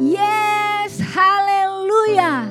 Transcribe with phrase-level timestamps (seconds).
[0.00, 2.48] Yes, haleluya.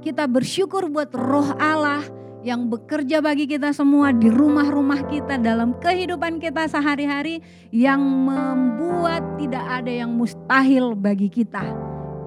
[0.00, 2.00] Kita bersyukur buat roh Allah
[2.40, 9.60] yang bekerja bagi kita semua di rumah-rumah kita dalam kehidupan kita sehari-hari yang membuat tidak
[9.60, 11.60] ada yang mustahil bagi kita.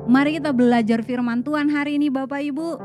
[0.06, 2.78] Mari kita belajar firman Tuhan hari ini Bapak Ibu.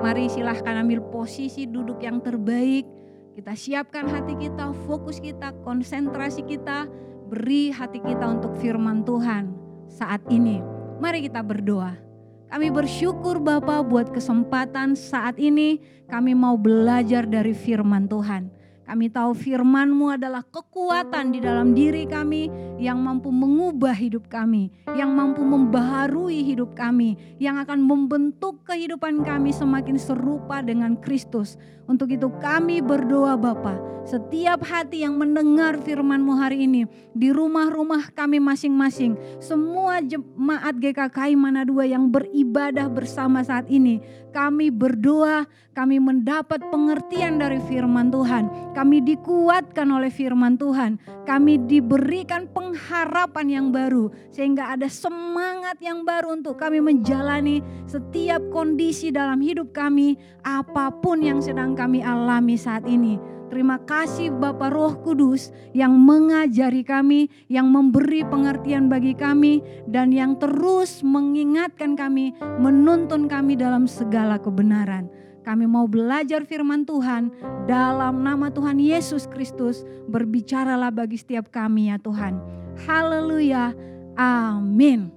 [0.00, 2.88] Mari silahkan ambil posisi duduk yang terbaik.
[3.36, 6.88] Kita siapkan hati kita, fokus kita, konsentrasi kita,
[7.28, 9.52] beri hati kita untuk firman Tuhan
[9.92, 10.81] saat ini.
[11.02, 11.98] Mari kita berdoa.
[12.46, 18.46] Kami bersyukur Bapa buat kesempatan saat ini kami mau belajar dari firman Tuhan.
[18.86, 22.46] Kami tahu firman-Mu adalah kekuatan di dalam diri kami
[22.78, 29.50] yang mampu mengubah hidup kami, yang mampu membaharui hidup kami, yang akan membentuk kehidupan kami
[29.50, 31.58] semakin serupa dengan Kristus.
[31.92, 33.76] Untuk itu kami berdoa Bapa,
[34.08, 39.12] setiap hati yang mendengar firman-Mu hari ini di rumah-rumah kami masing-masing,
[39.44, 44.00] semua jemaat GKKI Manadua yang beribadah bersama saat ini,
[44.32, 45.44] kami berdoa,
[45.76, 48.72] kami mendapat pengertian dari firman Tuhan.
[48.72, 50.96] Kami dikuatkan oleh firman Tuhan,
[51.28, 59.12] kami diberikan pengharapan yang baru, sehingga ada semangat yang baru untuk kami menjalani setiap kondisi
[59.12, 63.18] dalam hidup kami, apa pun yang sedang kami alami saat ini.
[63.50, 70.38] Terima kasih Bapak Roh Kudus yang mengajari kami, yang memberi pengertian bagi kami, dan yang
[70.38, 75.10] terus mengingatkan kami, menuntun kami dalam segala kebenaran.
[75.42, 77.34] Kami mau belajar firman Tuhan
[77.66, 79.82] dalam nama Tuhan Yesus Kristus.
[80.06, 82.38] Berbicaralah bagi setiap kami ya Tuhan.
[82.86, 83.74] Haleluya.
[84.14, 85.10] Amin.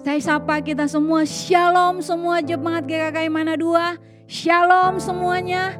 [0.00, 1.26] Saya sapa kita semua.
[1.26, 4.13] Shalom semua jemaat GKK Mana Dua.
[4.24, 5.76] Shalom semuanya.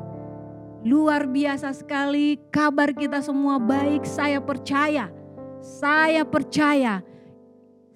[0.85, 4.05] Luar biasa sekali kabar kita semua baik.
[4.05, 5.09] Saya percaya.
[5.65, 7.01] Saya percaya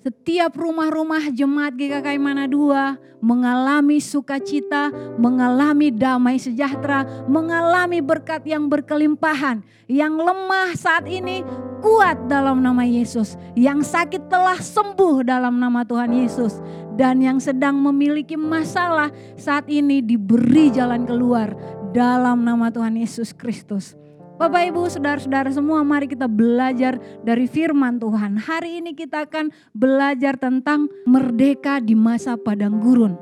[0.09, 4.89] setiap rumah-rumah jemaat GKK Mana Dua mengalami sukacita,
[5.21, 9.61] mengalami damai sejahtera, mengalami berkat yang berkelimpahan.
[9.85, 11.45] Yang lemah saat ini
[11.85, 13.37] kuat dalam nama Yesus.
[13.53, 16.57] Yang sakit telah sembuh dalam nama Tuhan Yesus.
[16.99, 21.55] Dan yang sedang memiliki masalah saat ini diberi jalan keluar
[21.95, 23.95] dalam nama Tuhan Yesus Kristus.
[24.39, 28.39] Bapak Ibu, saudara-saudara semua, mari kita belajar dari firman Tuhan.
[28.39, 33.19] Hari ini kita akan belajar tentang merdeka di masa padang gurun.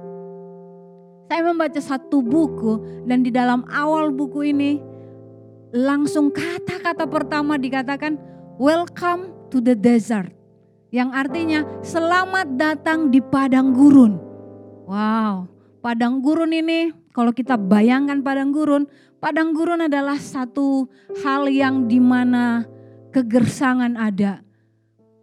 [1.32, 4.76] Saya membaca satu buku dan di dalam awal buku ini
[5.72, 8.20] langsung kata-kata pertama dikatakan
[8.60, 10.36] welcome to the desert.
[10.96, 14.16] Yang artinya selamat datang di padang gurun.
[14.88, 15.44] Wow,
[15.84, 20.86] padang gurun ini kalau kita bayangkan padang gurun, Padang gurun adalah satu
[21.24, 22.68] hal yang di mana
[23.16, 24.44] kegersangan ada.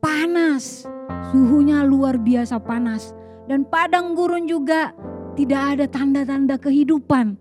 [0.01, 0.89] Panas,
[1.29, 3.13] suhunya luar biasa panas.
[3.45, 4.91] Dan padang gurun juga
[5.38, 7.38] tidak ada tanda-tanda kehidupan.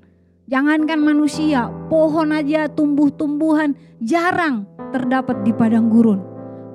[0.47, 3.73] Jangankan manusia, pohon aja tumbuh-tumbuhan
[4.05, 6.21] jarang terdapat di padang gurun.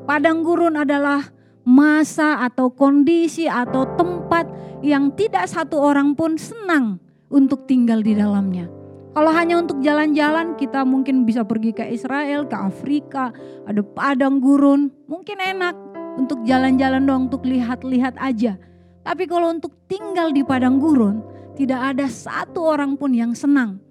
[0.10, 1.22] Padang gurun adalah
[1.68, 4.48] masa atau kondisi atau tempat
[4.80, 8.72] yang tidak satu orang pun senang untuk tinggal di dalamnya.
[9.12, 13.36] Kalau hanya untuk jalan-jalan kita mungkin bisa pergi ke Israel, ke Afrika,
[13.68, 15.76] ada padang gurun, mungkin enak
[16.16, 18.56] untuk jalan-jalan doang, untuk lihat-lihat aja.
[19.04, 21.20] Tapi kalau untuk tinggal di padang gurun,
[21.58, 23.82] tidak ada satu orang pun yang senang.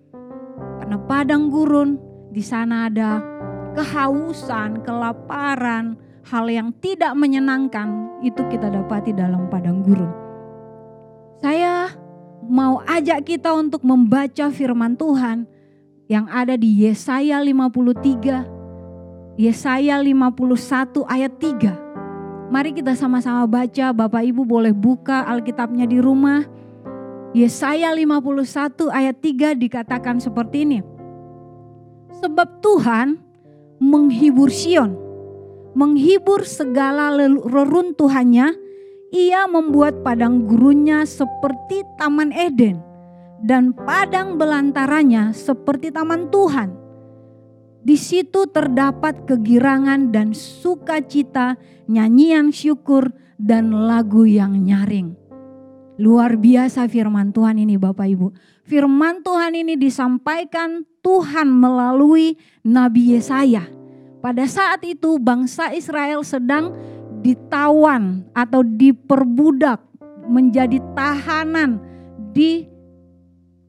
[0.81, 1.99] Karena padang gurun
[2.31, 3.19] di sana ada
[3.75, 10.11] kehausan, kelaparan, hal yang tidak menyenangkan itu kita dapati dalam padang gurun.
[11.39, 11.95] Saya
[12.43, 15.47] mau ajak kita untuk membaca firman Tuhan
[16.11, 21.87] yang ada di Yesaya 53, Yesaya 51 ayat 3.
[22.51, 26.47] Mari kita sama-sama baca, Bapak Ibu boleh buka Alkitabnya di rumah.
[27.35, 30.79] Yesaya 51 ayat 3 dikatakan seperti ini.
[32.17, 33.21] Sebab Tuhan
[33.77, 34.97] menghibur Sion,
[35.77, 37.13] menghibur segala
[37.45, 38.57] reruntuhannya,
[39.13, 42.81] ia membuat padang gurunnya seperti taman Eden
[43.45, 46.73] dan padang belantaranya seperti taman Tuhan.
[47.87, 51.55] Di situ terdapat kegirangan dan sukacita,
[51.87, 55.15] nyanyian syukur dan lagu yang nyaring.
[55.97, 58.29] Luar biasa firman Tuhan ini Bapak Ibu.
[58.67, 62.37] Firman Tuhan ini disampaikan Tuhan melalui
[62.67, 63.76] Nabi Yesaya.
[64.27, 66.75] Pada saat itu bangsa Israel sedang
[67.23, 69.79] ditawan atau diperbudak
[70.27, 71.79] menjadi tahanan
[72.35, 72.67] di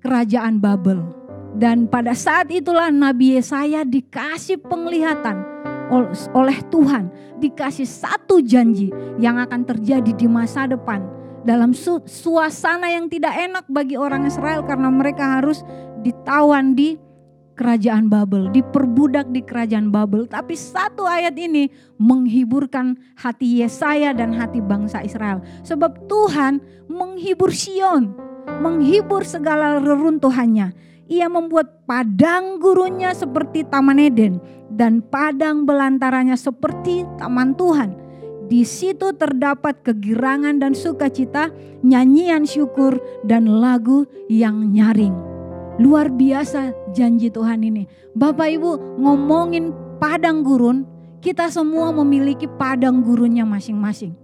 [0.01, 1.05] kerajaan Babel.
[1.53, 5.45] Dan pada saat itulah Nabi Yesaya dikasih penglihatan
[6.33, 8.89] oleh Tuhan, dikasih satu janji
[9.21, 11.05] yang akan terjadi di masa depan
[11.45, 15.61] dalam su suasana yang tidak enak bagi orang Israel karena mereka harus
[16.01, 16.97] ditawan di
[17.57, 20.29] kerajaan Babel, diperbudak di kerajaan Babel.
[20.29, 21.67] Tapi satu ayat ini
[21.97, 25.41] menghiburkan hati Yesaya dan hati bangsa Israel.
[25.65, 28.13] Sebab Tuhan menghibur Sion,
[28.61, 30.71] menghibur segala reruntuhannya.
[31.07, 37.95] Ia membuat padang gurunnya seperti taman Eden dan padang belantaranya seperti taman Tuhan.
[38.47, 41.51] Di situ terdapat kegirangan dan sukacita,
[41.83, 42.95] nyanyian syukur
[43.27, 45.36] dan lagu yang nyaring.
[45.77, 47.85] Luar biasa janji Tuhan ini.
[48.17, 49.69] Bapak Ibu ngomongin
[50.01, 50.89] padang gurun,
[51.21, 54.17] kita semua memiliki padang gurunnya masing-masing.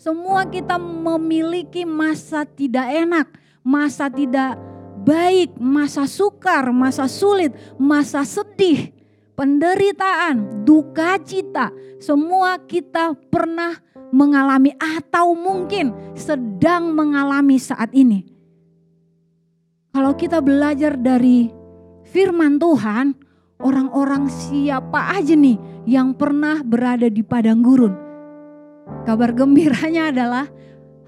[0.00, 3.28] Semua kita memiliki masa tidak enak,
[3.60, 4.56] masa tidak
[5.04, 8.92] baik, masa sukar, masa sulit, masa sedih,
[9.36, 13.76] penderitaan, duka cita, semua kita pernah
[14.16, 18.35] mengalami atau mungkin sedang mengalami saat ini.
[19.96, 21.48] Kalau kita belajar dari
[22.12, 23.16] firman Tuhan,
[23.56, 25.56] orang-orang siapa aja nih
[25.88, 27.96] yang pernah berada di padang gurun?
[29.08, 30.52] Kabar gembiranya adalah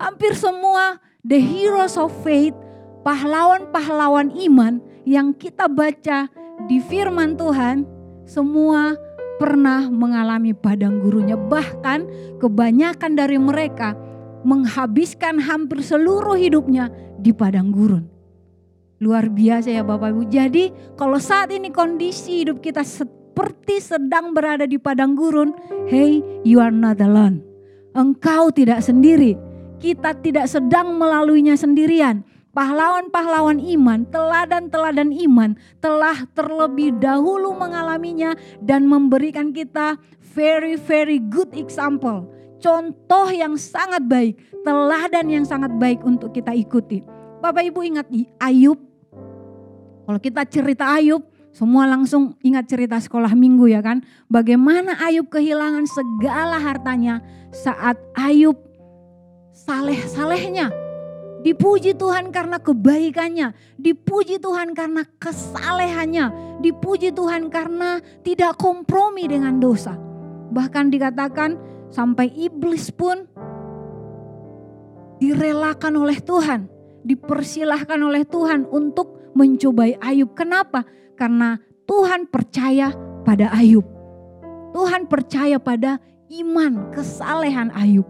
[0.00, 2.56] hampir semua the heroes of faith
[3.05, 6.32] pahlawan-pahlawan iman yang kita baca
[6.64, 7.85] di firman Tuhan
[8.25, 8.96] semua
[9.37, 11.37] pernah mengalami padang gurunya.
[11.37, 12.08] Bahkan
[12.40, 13.93] kebanyakan dari mereka
[14.49, 16.88] menghabiskan hampir seluruh hidupnya
[17.20, 18.18] di padang gurun.
[18.99, 20.23] Luar biasa ya Bapak Ibu.
[20.27, 25.55] Jadi kalau saat ini kondisi hidup kita seperti sedang berada di padang gurun,
[25.87, 27.39] hey you are not alone.
[27.95, 29.39] Engkau tidak sendiri.
[29.79, 32.27] Kita tidak sedang melaluinya sendirian
[32.59, 38.35] pahlawan-pahlawan iman, teladan-teladan iman telah terlebih dahulu mengalaminya
[38.67, 39.95] dan memberikan kita
[40.35, 42.27] very very good example.
[42.59, 44.35] Contoh yang sangat baik,
[44.67, 46.99] teladan yang sangat baik untuk kita ikuti.
[47.39, 48.11] Bapak Ibu ingat
[48.43, 48.88] Ayub?
[50.08, 51.20] Kalau kita cerita Ayub,
[51.52, 54.00] semua langsung ingat cerita sekolah minggu ya kan.
[54.32, 57.20] Bagaimana Ayub kehilangan segala hartanya
[57.52, 58.56] saat Ayub
[59.52, 60.72] saleh-salehnya
[61.38, 69.94] Dipuji Tuhan karena kebaikannya, dipuji Tuhan karena kesalehannya, dipuji Tuhan karena tidak kompromi dengan dosa.
[70.50, 71.54] Bahkan dikatakan
[71.94, 73.31] sampai iblis pun
[75.22, 76.66] direlakan oleh Tuhan,
[77.06, 80.32] dipersilahkan oleh Tuhan untuk mencobai Ayub.
[80.32, 80.84] Kenapa?
[81.19, 81.58] Karena
[81.88, 82.92] Tuhan percaya
[83.25, 83.84] pada Ayub.
[84.76, 85.98] Tuhan percaya pada
[86.28, 88.06] iman, kesalehan Ayub.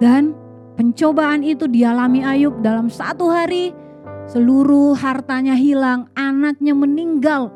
[0.00, 0.32] Dan
[0.72, 3.76] Pencobaan itu dialami Ayub dalam satu hari.
[4.24, 7.52] Seluruh hartanya hilang, anaknya meninggal.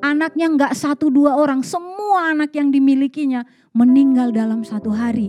[0.00, 3.44] Anaknya nggak satu dua orang, semua anak yang dimilikinya
[3.76, 5.28] meninggal dalam satu hari.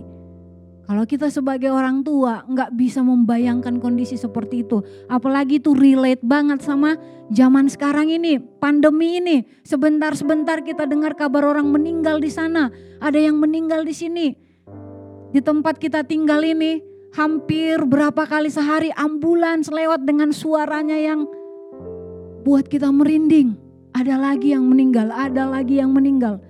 [0.88, 6.64] Kalau kita sebagai orang tua nggak bisa membayangkan kondisi seperti itu, apalagi itu relate banget
[6.64, 6.96] sama
[7.28, 9.44] zaman sekarang ini, pandemi ini.
[9.68, 12.72] Sebentar-sebentar kita dengar kabar orang meninggal di sana,
[13.04, 14.32] ada yang meninggal di sini.
[15.28, 16.80] Di tempat kita tinggal ini,
[17.12, 21.28] hampir berapa kali sehari ambulans lewat dengan suaranya yang
[22.48, 23.60] buat kita merinding.
[23.92, 26.40] Ada lagi yang meninggal, ada lagi yang meninggal.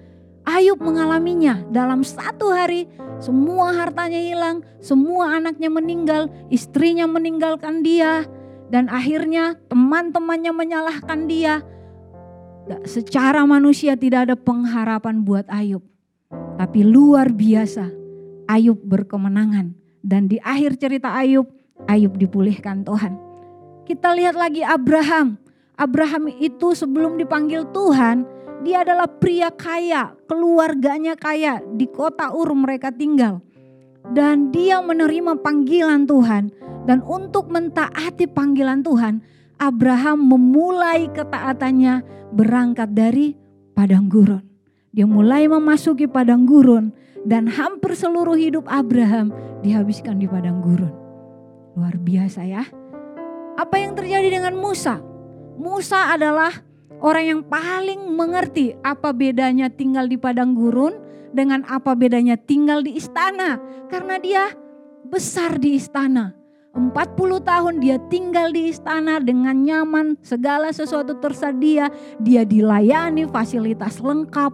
[0.49, 2.89] Ayub mengalaminya dalam satu hari
[3.21, 8.25] semua hartanya hilang, semua anaknya meninggal, istrinya meninggalkan dia
[8.73, 11.61] dan akhirnya teman-temannya menyalahkan dia.
[12.89, 15.85] Secara manusia tidak ada pengharapan buat Ayub.
[16.57, 17.89] Tapi luar biasa
[18.49, 21.45] Ayub berkemenangan dan di akhir cerita Ayub,
[21.85, 23.21] Ayub dipulihkan Tuhan.
[23.85, 25.37] Kita lihat lagi Abraham.
[25.79, 28.25] Abraham itu sebelum dipanggil Tuhan,
[28.67, 33.39] dia adalah pria kaya, keluarganya kaya, di kota Ur mereka tinggal.
[34.11, 36.51] Dan dia menerima panggilan Tuhan.
[36.89, 39.21] Dan untuk mentaati panggilan Tuhan,
[39.61, 42.01] Abraham memulai ketaatannya
[42.33, 43.37] berangkat dari
[43.77, 44.43] padang gurun.
[44.91, 46.91] Dia mulai memasuki padang gurun
[47.29, 50.91] dan hampir seluruh hidup Abraham dihabiskan di padang gurun.
[51.77, 52.65] Luar biasa ya.
[53.59, 55.03] Apa yang terjadi dengan Musa?
[55.59, 56.68] Musa adalah
[57.03, 60.99] orang yang paling mengerti apa bedanya tinggal di padang gurun
[61.31, 63.61] dengan apa bedanya tinggal di istana.
[63.89, 64.53] Karena dia
[65.09, 66.35] besar di istana.
[66.79, 71.91] 40 tahun dia tinggal di istana dengan nyaman, segala sesuatu tersedia,
[72.23, 74.53] dia dilayani, fasilitas lengkap,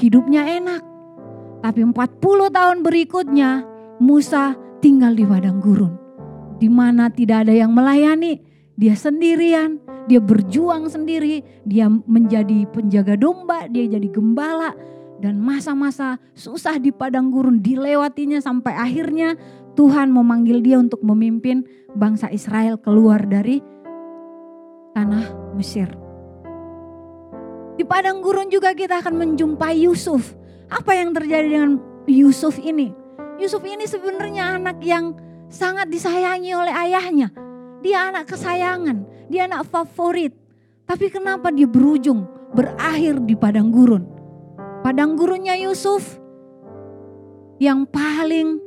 [0.00, 0.80] hidupnya enak.
[1.60, 3.50] Tapi 40 tahun berikutnya
[4.00, 5.92] Musa tinggal di padang gurun.
[6.56, 8.38] Di mana tidak ada yang melayani,
[8.78, 14.74] dia sendirian, dia berjuang sendiri, dia menjadi penjaga domba, dia jadi gembala,
[15.22, 19.38] dan masa-masa susah di padang gurun dilewatinya sampai akhirnya
[19.78, 21.62] Tuhan memanggil dia untuk memimpin
[21.94, 23.62] bangsa Israel keluar dari
[24.92, 25.88] tanah Mesir.
[27.78, 30.36] Di padang gurun juga kita akan menjumpai Yusuf.
[30.68, 32.92] Apa yang terjadi dengan Yusuf ini?
[33.40, 35.16] Yusuf ini sebenarnya anak yang
[35.48, 37.32] sangat disayangi oleh ayahnya.
[37.80, 40.36] Dia anak kesayangan, dia anak favorit.
[40.84, 44.04] Tapi kenapa dia berujung berakhir di padang gurun?
[44.84, 46.20] Padang gurunnya Yusuf
[47.56, 48.60] yang paling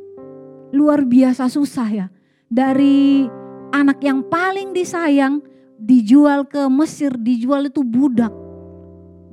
[0.74, 2.08] luar biasa susah ya.
[2.50, 3.30] Dari
[3.70, 5.46] anak yang paling disayang
[5.78, 8.34] dijual ke Mesir, dijual itu budak.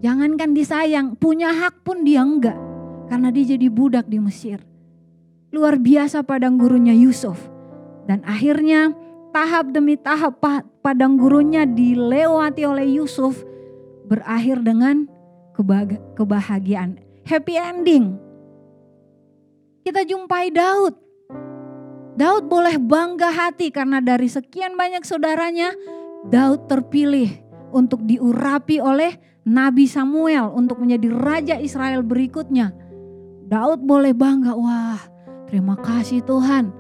[0.03, 2.59] Jangankan disayang, punya hak pun dia enggak.
[3.07, 4.59] Karena dia jadi budak di Mesir.
[5.55, 7.39] Luar biasa padang gurunnya Yusuf.
[8.11, 8.91] Dan akhirnya
[9.33, 10.39] tahap demi tahap
[10.85, 13.41] padang gurunnya dilewati oleh Yusuf
[14.07, 15.09] berakhir dengan
[16.15, 17.01] kebahagiaan.
[17.25, 18.21] Happy ending.
[19.83, 20.95] Kita jumpai Daud.
[22.13, 25.73] Daud boleh bangga hati karena dari sekian banyak saudaranya,
[26.29, 27.33] Daud terpilih
[27.73, 29.17] untuk diurapi oleh
[29.49, 32.77] Nabi Samuel untuk menjadi raja Israel berikutnya.
[33.49, 35.01] Daud boleh bangga, wah
[35.49, 36.71] terima kasih Tuhan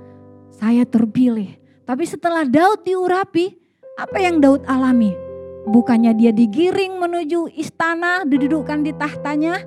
[0.53, 1.62] saya terpilih.
[1.83, 3.59] Tapi setelah Daud diurapi,
[3.99, 5.13] apa yang Daud alami?
[5.67, 9.63] Bukannya dia digiring menuju istana, didudukkan di tahtanya.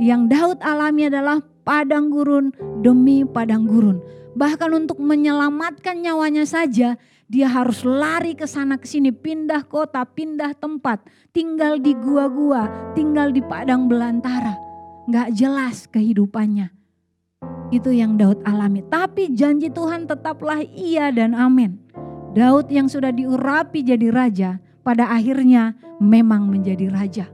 [0.00, 4.00] Yang Daud alami adalah padang gurun demi padang gurun.
[4.34, 10.52] Bahkan untuk menyelamatkan nyawanya saja, dia harus lari ke sana ke sini, pindah kota, pindah
[10.58, 11.00] tempat,
[11.32, 14.58] tinggal di gua-gua, tinggal di padang belantara.
[15.08, 16.83] Gak jelas kehidupannya.
[17.72, 18.84] Itu yang Daud alami.
[18.86, 21.80] Tapi janji Tuhan tetaplah iya dan amin.
[22.34, 27.26] Daud yang sudah diurapi jadi raja, pada akhirnya memang menjadi raja.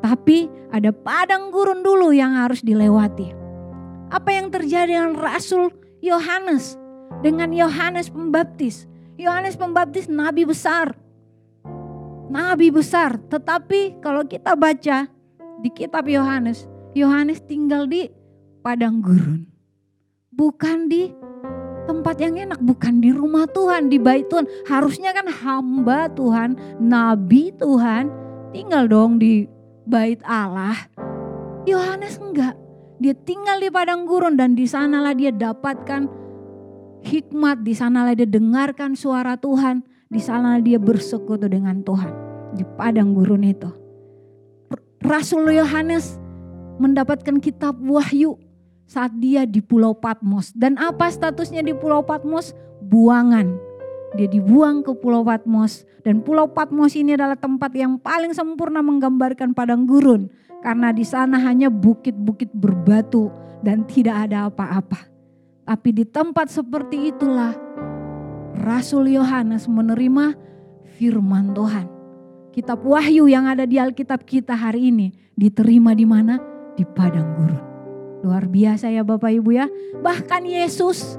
[0.00, 3.30] Tapi ada padang gurun dulu yang harus dilewati.
[4.10, 5.70] Apa yang terjadi dengan Rasul
[6.02, 6.74] Yohanes?
[7.22, 8.90] Dengan Yohanes Pembaptis.
[9.20, 10.96] Yohanes Pembaptis nabi besar.
[12.30, 15.10] Nabi besar, tetapi kalau kita baca
[15.58, 18.06] di kitab Yohanes, Yohanes tinggal di
[18.60, 19.48] padang gurun.
[20.30, 21.10] Bukan di
[21.88, 24.46] tempat yang enak, bukan di rumah Tuhan, di bait Tuhan.
[24.68, 28.12] Harusnya kan hamba Tuhan, nabi Tuhan,
[28.54, 29.48] tinggal dong di
[29.88, 30.76] bait Allah.
[31.66, 32.54] Yohanes enggak.
[33.00, 36.04] Dia tinggal di padang gurun dan di sanalah dia dapatkan
[37.00, 39.80] hikmat, di sanalah dia dengarkan suara Tuhan,
[40.12, 42.12] di sana dia bersekutu dengan Tuhan
[42.54, 43.70] di padang gurun itu.
[45.00, 46.20] Rasul Yohanes
[46.76, 48.36] mendapatkan kitab Wahyu
[48.90, 50.50] saat dia di Pulau Patmos.
[50.50, 52.50] Dan apa statusnya di Pulau Patmos?
[52.82, 53.54] Buangan.
[54.18, 59.54] Dia dibuang ke Pulau Patmos dan Pulau Patmos ini adalah tempat yang paling sempurna menggambarkan
[59.54, 60.26] padang gurun
[60.66, 63.30] karena di sana hanya bukit-bukit berbatu
[63.62, 65.06] dan tidak ada apa-apa.
[65.62, 67.54] Tapi di tempat seperti itulah
[68.58, 70.34] Rasul Yohanes menerima
[70.98, 71.86] firman Tuhan.
[72.50, 76.42] Kitab Wahyu yang ada di Alkitab kita hari ini diterima di mana?
[76.74, 77.69] Di padang gurun.
[78.20, 79.66] Luar biasa ya Bapak Ibu ya.
[80.00, 81.16] Bahkan Yesus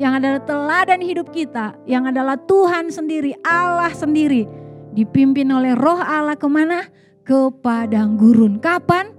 [0.00, 4.48] yang adalah teladan hidup kita, yang adalah Tuhan sendiri, Allah sendiri.
[4.96, 6.88] Dipimpin oleh roh Allah ke mana?
[7.22, 8.58] Ke padang gurun.
[8.58, 9.14] Kapan?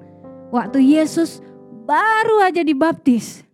[0.52, 1.40] Waktu Yesus
[1.88, 3.48] baru aja dibaptis.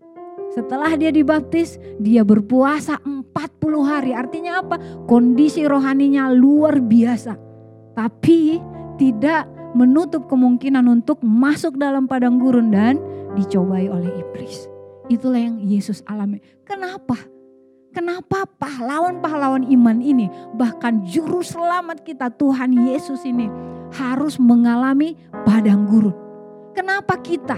[0.57, 4.17] Setelah dia dibaptis, dia berpuasa 40 hari.
[4.17, 4.81] Artinya apa?
[5.05, 7.37] Kondisi rohaninya luar biasa.
[7.93, 8.57] Tapi
[8.97, 12.97] tidak menutup kemungkinan untuk masuk dalam padang gurun dan
[13.37, 14.65] dicobai oleh iblis.
[15.05, 16.41] Itulah yang Yesus alami.
[16.65, 17.15] Kenapa?
[17.93, 23.47] Kenapa pahlawan-pahlawan iman ini, bahkan juru selamat kita Tuhan Yesus ini
[23.93, 26.13] harus mengalami padang gurun?
[26.73, 27.57] Kenapa kita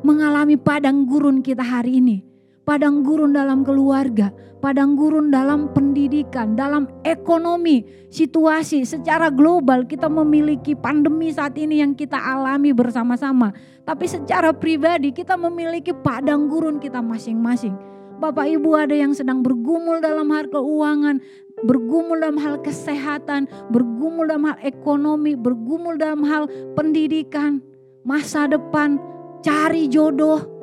[0.00, 2.35] mengalami padang gurun kita hari ini?
[2.66, 10.74] Padang gurun dalam keluarga, padang gurun dalam pendidikan, dalam ekonomi, situasi secara global kita memiliki
[10.74, 13.54] pandemi saat ini yang kita alami bersama-sama.
[13.86, 17.78] Tapi secara pribadi kita memiliki padang gurun kita masing-masing.
[18.18, 21.22] Bapak Ibu ada yang sedang bergumul dalam hal keuangan,
[21.62, 27.62] bergumul dalam hal kesehatan, bergumul dalam hal ekonomi, bergumul dalam hal pendidikan,
[28.02, 28.98] masa depan,
[29.44, 30.55] cari jodoh,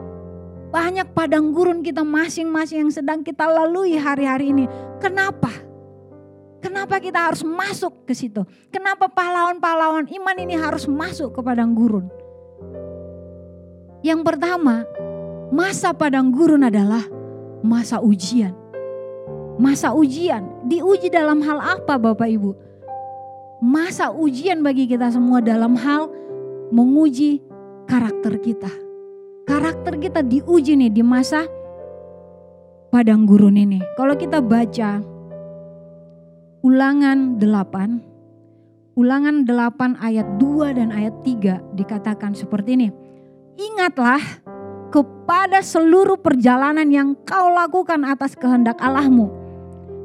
[0.73, 4.65] banyak padang gurun kita masing-masing yang sedang kita lalui hari-hari ini.
[4.97, 5.53] Kenapa?
[6.57, 8.41] Kenapa kita harus masuk ke situ?
[8.73, 12.09] Kenapa pahlawan-pahlawan iman ini harus masuk ke padang gurun?
[14.01, 14.81] Yang pertama,
[15.53, 17.05] masa padang gurun adalah
[17.61, 18.57] masa ujian.
[19.61, 22.51] Masa ujian, diuji dalam hal apa Bapak Ibu?
[23.61, 26.09] Masa ujian bagi kita semua dalam hal
[26.73, 27.45] menguji
[27.85, 28.82] karakter kita
[29.43, 31.47] karakter kita diuji nih di masa
[32.89, 33.83] padang gurun ini.
[33.99, 35.03] Kalau kita baca
[36.63, 42.87] Ulangan 8 Ulangan 8 ayat 2 dan ayat 3 dikatakan seperti ini.
[43.59, 44.21] Ingatlah
[44.93, 49.43] kepada seluruh perjalanan yang kau lakukan atas kehendak Allahmu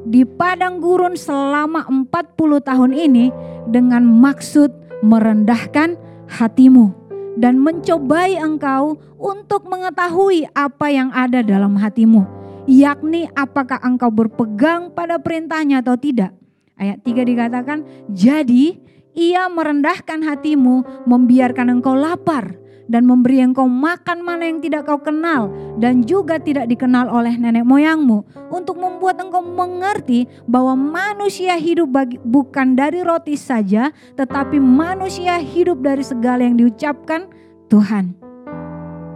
[0.09, 3.25] di padang gurun selama 40 tahun ini
[3.69, 4.73] dengan maksud
[5.05, 5.93] merendahkan
[6.25, 6.98] hatimu
[7.39, 15.17] dan mencobai engkau untuk mengetahui apa yang ada dalam hatimu yakni apakah engkau berpegang pada
[15.17, 16.37] perintahnya atau tidak.
[16.77, 17.79] Ayat 3 dikatakan
[18.13, 18.77] jadi
[19.17, 22.55] ia merendahkan hatimu membiarkan engkau lapar
[22.89, 27.61] dan memberi engkau makan mana yang tidak kau kenal dan juga tidak dikenal oleh nenek
[27.61, 35.37] moyangmu untuk membuat engkau mengerti bahwa manusia hidup bagi, bukan dari roti saja tetapi manusia
[35.37, 37.29] hidup dari segala yang diucapkan
[37.69, 38.17] Tuhan.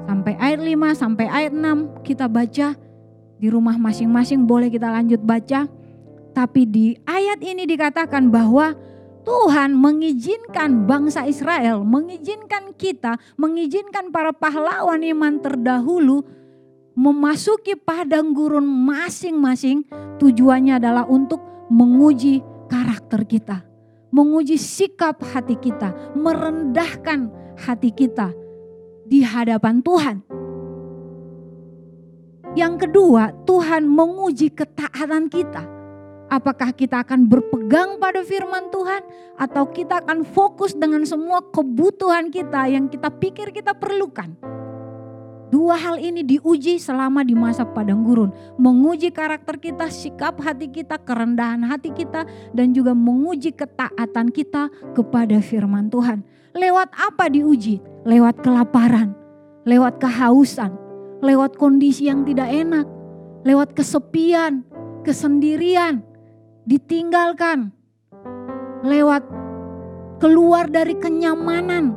[0.06, 2.78] Sampai ayat 5 sampai ayat 6 kita baca
[3.42, 5.66] di rumah masing-masing boleh kita lanjut baca.
[6.34, 8.74] Tapi di ayat ini dikatakan bahwa
[9.24, 16.28] Tuhan mengizinkan bangsa Israel, mengizinkan kita, mengizinkan para pahlawan iman terdahulu
[16.94, 19.88] memasuki padang gurun masing-masing.
[20.20, 23.66] Tujuannya adalah untuk menguji karakter kita,
[24.14, 28.30] menguji sikap hati kita, merendahkan hati kita
[29.08, 30.18] di hadapan Tuhan.
[32.54, 35.73] Yang kedua, Tuhan menguji ketaatan kita
[36.34, 39.06] Apakah kita akan berpegang pada firman Tuhan
[39.38, 44.34] atau kita akan fokus dengan semua kebutuhan kita yang kita pikir kita perlukan?
[45.54, 48.34] Dua hal ini diuji selama di masa padang gurun.
[48.58, 55.38] Menguji karakter kita, sikap hati kita, kerendahan hati kita, dan juga menguji ketaatan kita kepada
[55.38, 56.26] firman Tuhan.
[56.58, 57.78] Lewat apa diuji?
[58.10, 59.14] Lewat kelaparan,
[59.70, 60.74] lewat kehausan,
[61.22, 62.90] lewat kondisi yang tidak enak,
[63.46, 64.66] lewat kesepian,
[65.06, 66.02] kesendirian,
[66.64, 67.72] ditinggalkan,
[68.84, 69.24] lewat
[70.20, 71.96] keluar dari kenyamanan.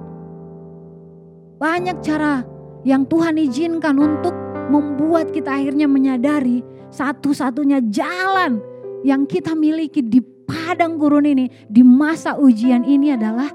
[1.56, 2.42] Banyak cara
[2.82, 4.34] yang Tuhan izinkan untuk
[4.68, 6.60] membuat kita akhirnya menyadari
[6.90, 8.58] satu-satunya jalan
[9.06, 13.50] yang kita miliki di padang gurun ini, di masa ujian ini adalah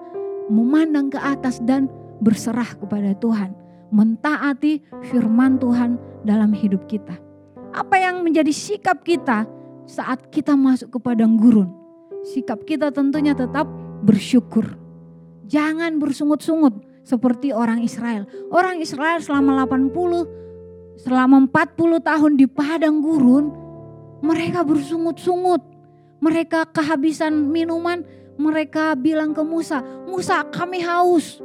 [0.47, 1.87] memandang ke atas dan
[2.19, 3.51] berserah kepada Tuhan,
[3.91, 7.15] mentaati firman Tuhan dalam hidup kita.
[7.71, 9.47] Apa yang menjadi sikap kita
[9.91, 11.67] saat kita masuk ke padang gurun,
[12.23, 13.67] sikap kita tentunya tetap
[14.07, 14.79] bersyukur.
[15.51, 18.23] Jangan bersungut-sungut seperti orang Israel.
[18.47, 20.39] Orang Israel selama 80
[20.95, 23.51] selama 40 tahun di padang gurun,
[24.23, 25.59] mereka bersungut-sungut.
[26.23, 28.07] Mereka kehabisan minuman,
[28.39, 31.43] mereka bilang ke Musa, "Musa, kami haus."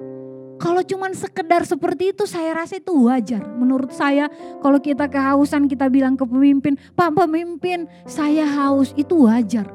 [0.56, 3.44] Kalau cuman sekedar seperti itu saya rasa itu wajar.
[3.44, 4.32] Menurut saya
[4.64, 9.68] kalau kita kehausan kita bilang ke pemimpin, Pak pemimpin saya haus itu wajar.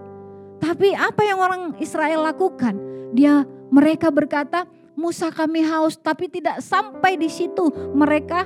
[0.58, 2.78] Tapi apa yang orang Israel lakukan?
[3.14, 4.66] Dia mereka berkata,
[4.98, 7.70] Musa kami haus tapi tidak sampai di situ.
[7.94, 8.46] Mereka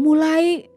[0.00, 0.68] mulai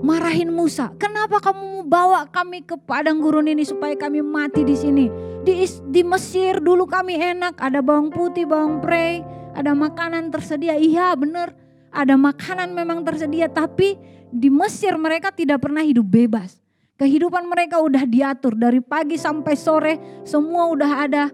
[0.00, 0.92] marahin Musa.
[0.96, 5.29] Kenapa kamu bawa kami ke padang gurun ini supaya kami mati di sini?
[5.50, 9.18] Di, di Mesir dulu kami enak, ada bawang putih, bawang prei,
[9.50, 10.78] ada makanan tersedia.
[10.78, 11.50] Iya benar,
[11.90, 13.98] ada makanan memang tersedia, tapi
[14.30, 16.54] di Mesir mereka tidak pernah hidup bebas.
[16.94, 21.24] Kehidupan mereka udah diatur dari pagi sampai sore, semua udah ada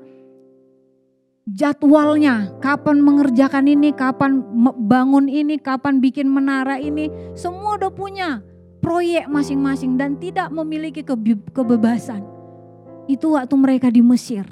[1.44, 4.40] jadwalnya, kapan mengerjakan ini, kapan
[4.81, 8.40] bangun ini, kapan bikin menara ini, semua udah punya
[8.81, 11.05] proyek masing-masing dan tidak memiliki
[11.52, 12.36] kebebasan.
[13.06, 14.46] Itu waktu mereka di Mesir.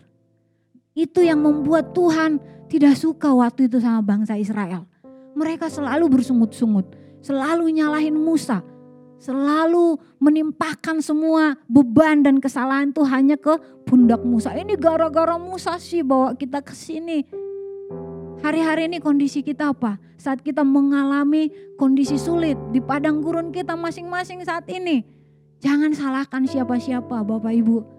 [0.95, 2.39] Itu yang membuat Tuhan
[2.71, 4.87] tidak suka waktu itu sama bangsa Israel.
[5.35, 8.63] Mereka selalu bersungut-sungut, selalu nyalahin Musa,
[9.19, 14.55] selalu menimpakan semua beban dan kesalahan itu hanya ke pundak Musa.
[14.55, 17.27] Ini gara-gara Musa sih bawa kita ke sini.
[18.45, 19.99] Hari-hari ini kondisi kita apa?
[20.21, 25.03] Saat kita mengalami kondisi sulit di padang gurun kita masing-masing saat ini.
[25.65, 27.94] Jangan salahkan siapa-siapa Bapak Ibu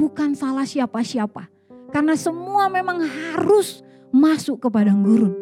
[0.00, 1.52] bukan salah siapa-siapa.
[1.92, 5.36] Karena semua memang harus masuk ke padang gurun.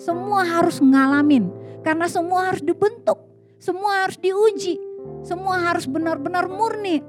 [0.00, 1.52] Semua harus ngalamin.
[1.84, 3.20] Karena semua harus dibentuk.
[3.60, 4.80] Semua harus diuji.
[5.20, 7.04] Semua harus benar-benar murni.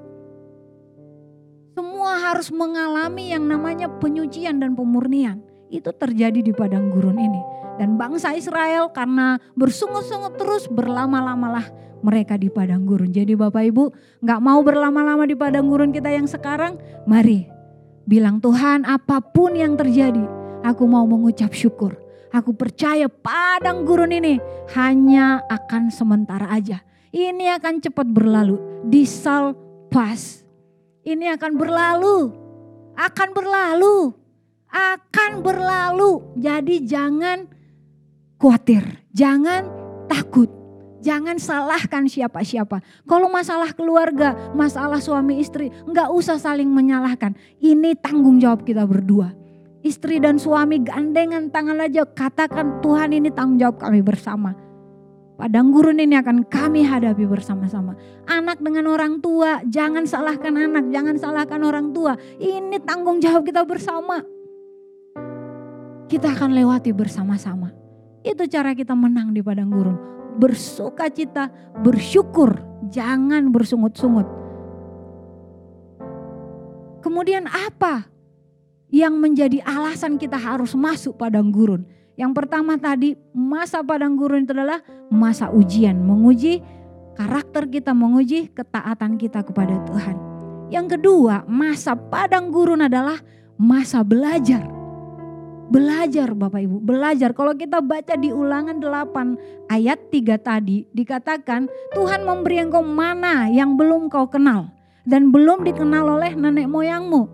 [1.71, 5.39] Semua harus mengalami yang namanya penyucian dan pemurnian.
[5.71, 7.39] Itu terjadi di padang gurun ini.
[7.79, 11.63] Dan bangsa Israel karena bersungut-sungut terus berlama-lamalah
[12.01, 13.11] mereka di padang gurun.
[13.11, 13.83] Jadi Bapak Ibu
[14.23, 17.47] nggak mau berlama-lama di padang gurun kita yang sekarang, mari
[18.09, 20.25] bilang Tuhan apa pun yang terjadi,
[20.65, 21.95] aku mau mengucap syukur.
[22.29, 24.37] Aku percaya padang gurun ini
[24.77, 26.85] hanya akan sementara aja.
[27.09, 28.85] Ini akan cepat berlalu.
[28.85, 29.57] Disal
[29.89, 30.45] pas.
[31.01, 32.29] Ini akan berlalu.
[32.93, 34.13] Akan berlalu.
[34.69, 36.37] Akan berlalu.
[36.37, 37.49] Jadi jangan
[38.37, 38.85] khawatir.
[39.09, 39.65] Jangan
[40.05, 40.48] takut.
[40.99, 42.83] Jangan salahkan siapa-siapa.
[43.07, 47.35] Kalau masalah keluarga, masalah suami istri, nggak usah saling menyalahkan.
[47.63, 49.31] Ini tanggung jawab kita berdua.
[49.79, 54.51] Istri dan suami gandengan tangan aja katakan Tuhan ini tanggung jawab kami bersama.
[55.39, 57.95] Padang gurun ini akan kami hadapi bersama-sama.
[58.27, 62.19] Anak dengan orang tua, jangan salahkan anak, jangan salahkan orang tua.
[62.35, 64.19] Ini tanggung jawab kita bersama.
[66.11, 67.71] Kita akan lewati bersama-sama.
[68.19, 70.18] Itu cara kita menang di padang gurun.
[70.39, 71.51] Bersuka cita,
[71.83, 74.23] bersyukur, jangan bersungut-sungut.
[77.03, 78.07] Kemudian apa
[78.87, 81.83] yang menjadi alasan kita harus masuk padang gurun.
[82.15, 84.79] Yang pertama tadi masa padang gurun itu adalah
[85.11, 86.63] masa ujian, menguji
[87.19, 90.15] karakter kita, menguji ketaatan kita kepada Tuhan.
[90.71, 93.19] Yang kedua, masa padang gurun adalah
[93.59, 94.78] masa belajar.
[95.69, 97.29] Belajar Bapak Ibu, belajar.
[97.37, 103.77] Kalau kita baca di ulangan 8 ayat 3 tadi dikatakan Tuhan memberi engkau mana yang
[103.77, 104.73] belum kau kenal
[105.05, 107.29] dan belum dikenal oleh nenek moyangmu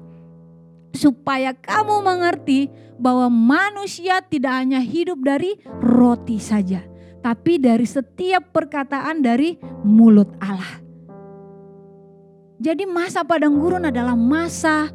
[0.91, 2.67] supaya kamu mengerti
[3.00, 6.84] bahwa manusia tidak hanya hidup dari roti saja,
[7.19, 10.84] tapi dari setiap perkataan dari mulut Allah.
[12.56, 14.88] Jadi masa padang gurun adalah masa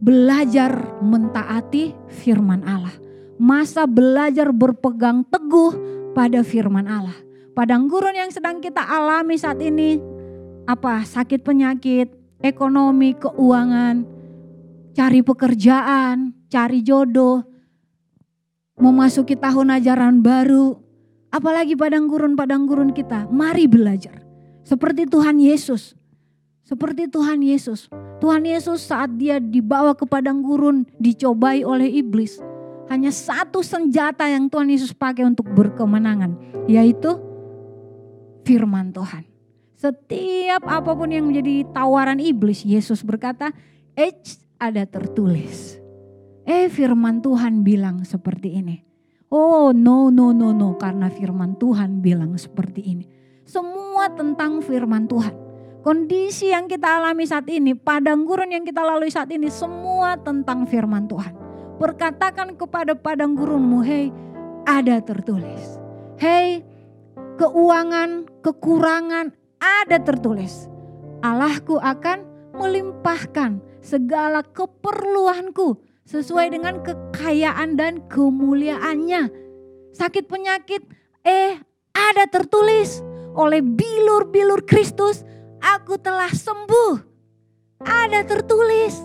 [0.00, 0.72] belajar
[1.04, 2.96] mentaati firman Allah.
[3.40, 5.76] Masa belajar berpegang teguh
[6.16, 7.16] pada firman Allah.
[7.52, 10.00] Padang gurun yang sedang kita alami saat ini
[10.64, 11.04] apa?
[11.04, 12.08] Sakit penyakit,
[12.40, 14.04] ekonomi, keuangan,
[14.96, 17.44] cari pekerjaan, cari jodoh,
[18.80, 20.76] memasuki tahun ajaran baru,
[21.28, 23.28] apalagi padang gurun-padang gurun kita.
[23.28, 24.24] Mari belajar.
[24.64, 25.99] Seperti Tuhan Yesus.
[26.70, 27.90] Seperti Tuhan Yesus.
[28.22, 32.38] Tuhan Yesus saat dia dibawa ke padang gurun dicobai oleh iblis.
[32.86, 36.38] Hanya satu senjata yang Tuhan Yesus pakai untuk berkemenangan.
[36.70, 37.18] Yaitu
[38.46, 39.26] firman Tuhan.
[39.74, 43.50] Setiap apa pun yang menjadi tawaran iblis, Yesus berkata,
[44.60, 45.80] ada tertulis.
[46.46, 48.86] Eh firman Tuhan bilang seperti ini.
[49.26, 53.04] Oh no no no no karena firman Tuhan bilang seperti ini.
[53.42, 55.49] Semua tentang firman Tuhan.
[55.80, 60.68] Kondisi yang kita alami saat ini, padang gurun yang kita lalui saat ini semua tentang
[60.68, 61.32] firman Tuhan.
[61.80, 64.12] Perkatakan kepada padang gurunmu, hei
[64.68, 65.80] ada tertulis.
[66.20, 66.60] Hei
[67.40, 70.68] keuangan, kekurangan ada tertulis.
[71.24, 72.28] Allahku akan
[72.60, 79.32] melimpahkan segala keperluanku sesuai dengan kekayaan dan kemuliaannya.
[79.96, 80.84] Sakit penyakit,
[81.24, 81.56] eh
[81.96, 83.00] ada tertulis
[83.32, 85.24] oleh bilur-bilur Kristus,
[85.60, 86.94] aku telah sembuh.
[87.80, 89.00] Ada tertulis.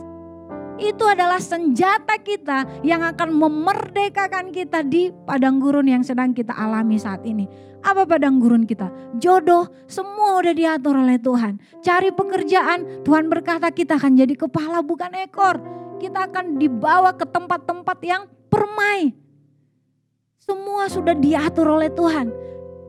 [0.75, 6.99] Itu adalah senjata kita yang akan memerdekakan kita di padang gurun yang sedang kita alami
[6.99, 7.47] saat ini.
[7.79, 8.91] Apa padang gurun kita?
[9.15, 11.61] Jodoh, semua udah diatur oleh Tuhan.
[11.79, 15.61] Cari pekerjaan, Tuhan berkata kita akan jadi kepala bukan ekor.
[15.95, 19.15] Kita akan dibawa ke tempat-tempat yang permai.
[20.43, 22.27] Semua sudah diatur oleh Tuhan.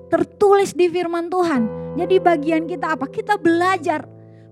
[0.07, 1.95] Tertulis di firman Tuhan.
[1.97, 3.09] Jadi bagian kita apa?
[3.09, 4.07] Kita belajar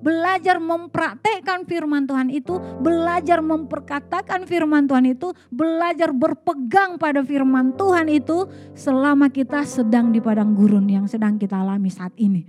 [0.05, 8.13] belajar mempraktekkan firman Tuhan itu, belajar memperkatakan firman Tuhan itu, belajar berpegang pada firman Tuhan
[8.13, 8.45] itu
[8.77, 12.45] selama kita sedang di padang gurun yang sedang kita alami saat ini.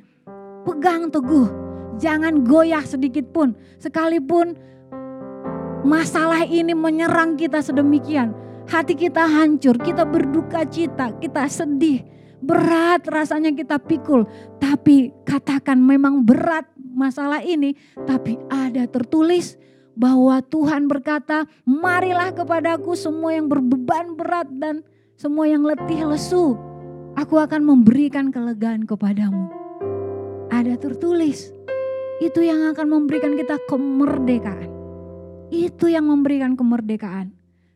[0.67, 1.47] Pegang teguh,
[1.95, 4.59] jangan goyah sedikit pun, sekalipun
[5.87, 8.35] masalah ini menyerang kita sedemikian.
[8.67, 12.01] Hati kita hancur, kita berduka cita, kita sedih,
[12.45, 14.29] berat rasanya kita pikul.
[14.61, 17.73] Tapi katakan memang berat masalah ini,
[18.05, 19.57] tapi ada tertulis
[19.97, 24.85] bahwa Tuhan berkata, "Marilah kepadaku semua yang berbeban berat dan
[25.17, 26.53] semua yang letih lesu,
[27.17, 29.49] aku akan memberikan kelegaan kepadamu."
[30.53, 31.51] Ada tertulis,
[32.23, 34.71] itu yang akan memberikan kita kemerdekaan.
[35.51, 37.35] Itu yang memberikan kemerdekaan.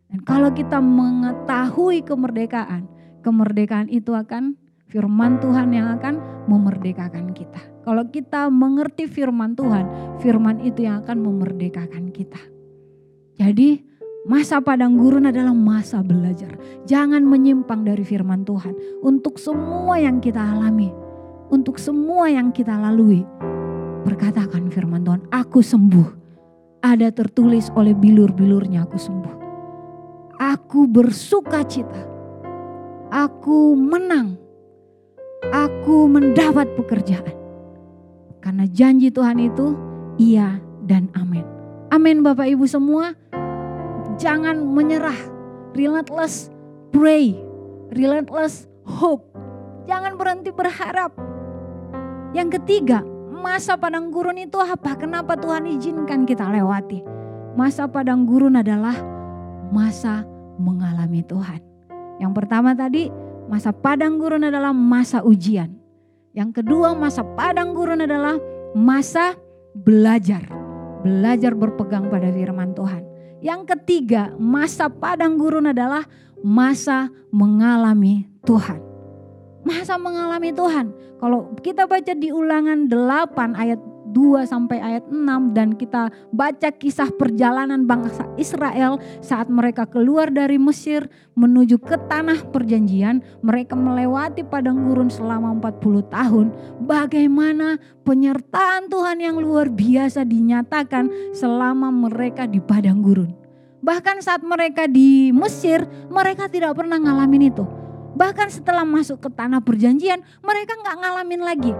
[0.09, 2.87] Dan kalau kita mengetahui kemerdekaan,
[3.21, 4.55] kemerdekaan itu akan
[4.89, 7.61] firman Tuhan yang akan memerdekakan kita.
[7.85, 12.41] Kalau kita mengerti firman Tuhan, firman itu yang akan memerdekakan kita.
[13.39, 13.81] Jadi
[14.27, 16.59] masa padang gurun adalah masa belajar.
[16.83, 18.75] Jangan menyimpang dari firman Tuhan.
[19.05, 20.91] Untuk semua yang kita alami,
[21.53, 23.23] untuk semua yang kita lalui.
[24.03, 26.19] Berkatakan firman Tuhan, aku sembuh.
[26.79, 29.35] Ada tertulis oleh bilur-bilurnya aku sembuh.
[30.39, 32.18] Aku bersuka cita.
[33.09, 34.37] Aku menang.
[35.49, 37.33] Aku mendapat pekerjaan.
[38.37, 39.73] Karena janji Tuhan itu
[40.21, 41.41] iya dan amin.
[41.89, 43.17] Amin Bapak Ibu semua.
[44.21, 45.17] Jangan menyerah.
[45.73, 46.53] Relentless
[46.93, 47.33] pray.
[47.89, 49.25] Relentless hope.
[49.89, 51.17] Jangan berhenti berharap.
[52.37, 53.01] Yang ketiga,
[53.33, 54.93] masa padang gurun itu apa?
[54.93, 57.01] Kenapa Tuhan izinkan kita lewati?
[57.57, 58.93] Masa padang gurun adalah
[59.73, 60.29] masa
[60.61, 61.68] mengalami Tuhan.
[62.19, 63.07] Yang pertama tadi,
[63.47, 65.73] masa padang gurun adalah masa ujian.
[66.35, 68.37] Yang kedua, masa padang gurun adalah
[68.77, 69.33] masa
[69.73, 70.45] belajar.
[71.01, 73.07] Belajar berpegang pada firman Tuhan.
[73.39, 76.03] Yang ketiga, masa padang gurun adalah
[76.43, 78.83] masa mengalami Tuhan.
[79.63, 80.91] Masa mengalami Tuhan.
[81.19, 83.79] Kalau kita baca di ulangan 8 ayat
[84.11, 90.57] 2 sampai ayat 6 dan kita baca kisah perjalanan bangsa Israel saat mereka keluar dari
[90.57, 96.47] Mesir menuju ke tanah perjanjian, mereka melewati padang gurun selama 40 tahun.
[96.83, 103.31] Bagaimana penyertaan Tuhan yang luar biasa dinyatakan selama mereka di padang gurun.
[103.79, 107.63] Bahkan saat mereka di Mesir, mereka tidak pernah ngalamin itu.
[108.19, 111.73] Bahkan setelah masuk ke tanah perjanjian, mereka nggak ngalamin lagi.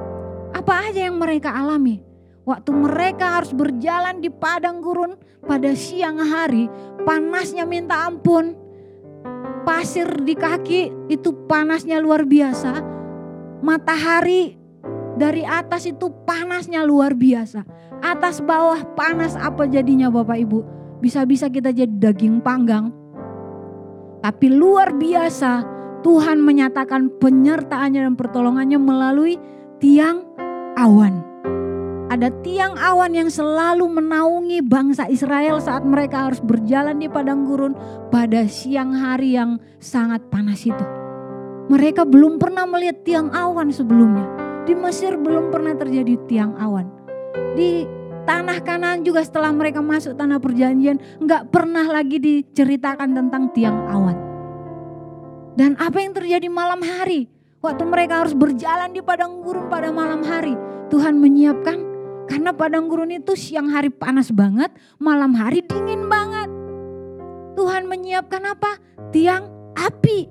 [0.55, 2.08] Apa aja yang mereka alami?
[2.49, 5.13] Waktu mereka harus berjalan di padang gurun
[5.45, 6.65] pada siang hari,
[7.05, 8.57] panasnya minta ampun.
[9.61, 12.81] Pasir di kaki itu panasnya luar biasa.
[13.61, 14.57] Matahari
[15.13, 17.61] dari atas itu panasnya luar biasa.
[18.01, 20.59] Atas bawah panas apa jadinya Bapak Ibu?
[21.05, 22.89] Bisa-bisa kita jadi daging panggang.
[24.25, 25.61] Tapi luar biasa
[26.01, 29.37] Tuhan menyatakan penyertaannya dan pertolongannya melalui
[29.77, 30.25] tiang
[30.73, 31.28] awan.
[32.09, 37.77] Ada tiang awan yang selalu menaungi bangsa Israel saat mereka harus berjalan di padang gurun
[38.09, 40.85] pada siang hari yang sangat panas itu.
[41.69, 44.25] Mereka belum pernah melihat tiang awan sebelumnya.
[44.65, 46.89] Di Mesir belum pernah terjadi tiang awan.
[47.53, 47.85] Di
[48.25, 54.17] tanah kanan juga setelah mereka masuk tanah perjanjian nggak pernah lagi diceritakan tentang tiang awan.
[55.53, 57.29] Dan apa yang terjadi malam hari?
[57.61, 60.57] Waktu mereka harus berjalan di padang gurun pada malam hari,
[60.89, 61.88] Tuhan menyiapkan
[62.29, 64.69] karena padang gurun itu siang hari panas banget,
[65.01, 66.45] malam hari dingin banget.
[67.57, 68.77] Tuhan menyiapkan apa?
[69.09, 70.29] Tiang api.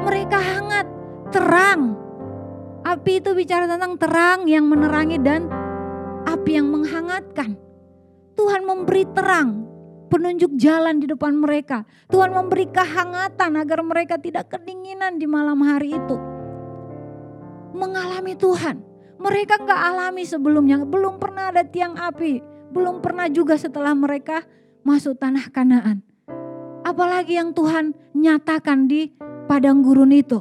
[0.00, 0.88] Mereka hangat,
[1.28, 2.00] terang.
[2.80, 5.52] Api itu bicara tentang terang yang menerangi dan
[6.24, 7.60] api yang menghangatkan.
[8.32, 9.68] Tuhan memberi terang,
[10.08, 11.84] penunjuk jalan di depan mereka.
[12.08, 16.16] Tuhan memberi kehangatan agar mereka tidak kedinginan di malam hari itu.
[17.76, 18.87] Mengalami Tuhan
[19.18, 22.38] mereka nggak alami sebelumnya, belum pernah ada tiang api,
[22.70, 24.46] belum pernah juga setelah mereka
[24.86, 26.06] masuk tanah Kanaan.
[26.86, 29.10] Apalagi yang Tuhan nyatakan di
[29.50, 30.40] padang gurun itu.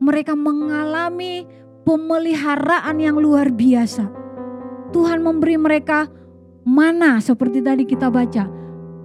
[0.00, 1.44] Mereka mengalami
[1.84, 4.08] pemeliharaan yang luar biasa.
[4.92, 6.08] Tuhan memberi mereka
[6.64, 8.48] mana seperti tadi kita baca.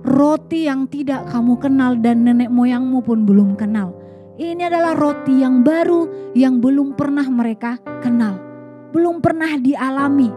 [0.02, 3.93] Roti yang tidak kamu kenal dan nenek moyangmu pun belum kenal.
[4.41, 8.51] Ini adalah roti yang baru yang belum pernah mereka kenal
[8.92, 10.30] belum pernah dialami.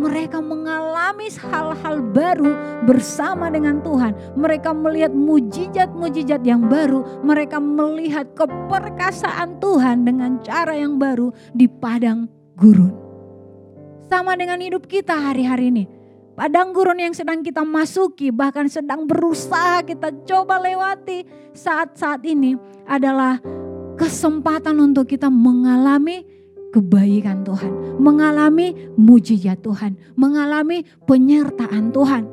[0.00, 2.54] Mereka mengalami hal-hal baru
[2.88, 4.14] bersama dengan Tuhan.
[4.38, 7.20] Mereka melihat mujizat-mujizat yang baru.
[7.20, 12.94] Mereka melihat keperkasaan Tuhan dengan cara yang baru di padang gurun.
[14.08, 15.84] Sama dengan hidup kita hari-hari ini.
[16.38, 22.56] Padang gurun yang sedang kita masuki, bahkan sedang berusaha kita coba lewati saat-saat ini
[22.88, 23.36] adalah
[24.00, 26.24] kesempatan untuk kita mengalami
[26.70, 32.24] kebaikan Tuhan, mengalami mujizat Tuhan, mengalami penyertaan Tuhan.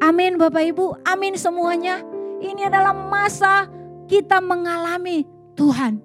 [0.00, 2.00] Amin Bapak Ibu, amin semuanya.
[2.40, 3.68] Ini adalah masa
[4.08, 6.00] kita mengalami Tuhan.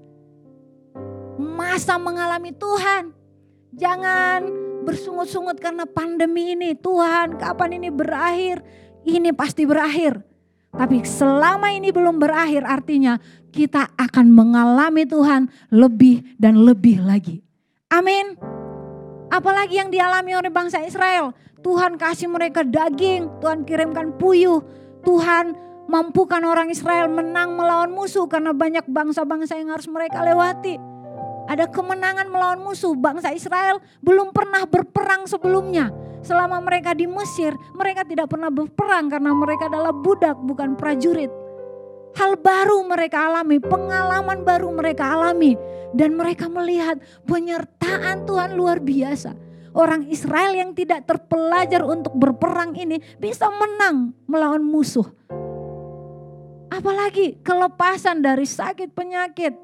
[1.40, 3.16] Masa mengalami Tuhan.
[3.76, 4.40] Jangan
[4.84, 6.76] bersungut-sungut karena pandemi ini.
[6.76, 8.64] Tuhan kapan ini berakhir?
[9.08, 10.24] Ini pasti berakhir.
[10.76, 13.16] Tapi selama ini belum berakhir artinya
[13.56, 17.40] kita akan mengalami Tuhan lebih dan lebih lagi.
[17.88, 18.36] Amin.
[19.32, 21.32] Apalagi yang dialami oleh bangsa Israel.
[21.64, 24.62] Tuhan kasih mereka daging, Tuhan kirimkan puyuh,
[25.02, 25.58] Tuhan
[25.90, 30.78] mampukan orang Israel menang melawan musuh karena banyak bangsa-bangsa yang harus mereka lewati.
[31.46, 32.94] Ada kemenangan melawan musuh.
[32.94, 35.90] Bangsa Israel belum pernah berperang sebelumnya.
[36.26, 41.30] Selama mereka di Mesir, mereka tidak pernah berperang karena mereka adalah budak, bukan prajurit.
[42.16, 45.60] Hal baru mereka alami, pengalaman baru mereka alami.
[45.96, 49.36] Dan mereka melihat penyertaan Tuhan luar biasa.
[49.76, 55.08] Orang Israel yang tidak terpelajar untuk berperang ini bisa menang melawan musuh.
[56.72, 59.56] Apalagi kelepasan dari sakit penyakit,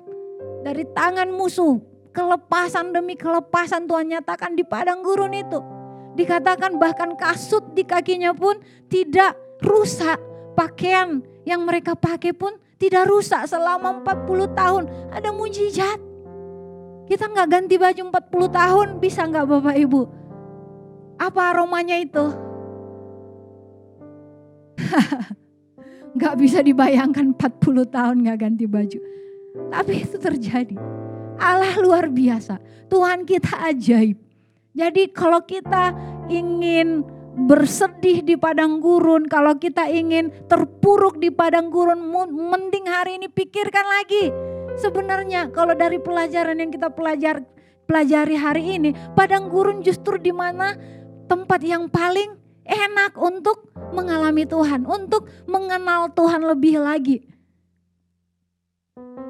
[0.63, 1.79] dari tangan musuh,
[2.11, 5.59] kelepasan demi kelepasan Tuhan nyatakan di padang gurun itu.
[6.15, 8.59] Dikatakan bahkan kasut di kakinya pun
[8.91, 10.30] tidak rusak.
[10.61, 14.83] Pakaian yang mereka pakai pun tidak rusak selama 40 tahun.
[15.09, 15.97] Ada mujizat.
[17.09, 20.01] Kita nggak ganti baju 40 tahun, bisa nggak Bapak Ibu?
[21.17, 22.25] Apa aromanya itu?
[26.11, 28.99] Nggak bisa dibayangkan 40 tahun nggak ganti baju.
[29.71, 30.75] Tapi itu terjadi.
[31.39, 32.59] Allah luar biasa.
[32.91, 34.19] Tuhan kita ajaib.
[34.75, 35.95] Jadi kalau kita
[36.27, 41.99] ingin bersedih di padang gurun, kalau kita ingin terpuruk di padang gurun,
[42.31, 44.31] mending hari ini pikirkan lagi.
[44.79, 47.43] Sebenarnya kalau dari pelajaran yang kita pelajar,
[47.87, 50.75] pelajari hari ini, padang gurun justru di mana
[51.27, 52.35] tempat yang paling
[52.67, 57.17] enak untuk mengalami Tuhan, untuk mengenal Tuhan lebih lagi.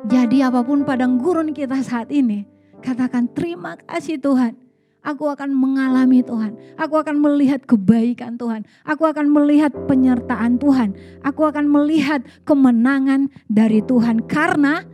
[0.09, 2.45] Jadi apa pun padang gurun kita saat ini,
[2.81, 4.70] katakan terima kasih Tuhan.
[5.01, 6.53] Aku akan mengalami Tuhan.
[6.77, 8.69] Aku akan melihat kebaikan Tuhan.
[8.85, 10.93] Aku akan melihat penyertaan Tuhan.
[11.25, 14.29] Aku akan melihat kemenangan dari Tuhan.
[14.29, 14.85] Karena,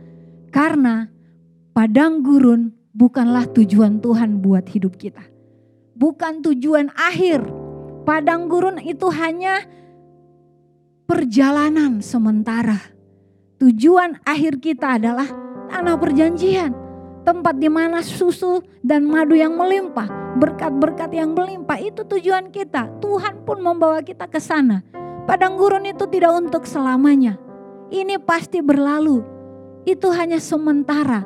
[0.48, 1.12] karena
[1.76, 5.22] padang gurun bukanlah tujuan Tuhan buat hidup kita.
[5.92, 7.44] Bukan tujuan akhir.
[8.08, 9.68] Padang gurun itu hanya
[11.04, 12.96] perjalanan sementara
[13.58, 15.26] Tujuan akhir kita adalah
[15.66, 16.70] tanah perjanjian.
[17.26, 22.88] Tempat di mana susu dan madu yang melimpah, berkat-berkat yang melimpah itu tujuan kita.
[23.02, 24.80] Tuhan pun membawa kita ke sana.
[25.28, 27.36] Padang gurun itu tidak untuk selamanya.
[27.92, 29.20] Ini pasti berlalu.
[29.84, 31.24] Itu hanya sementara.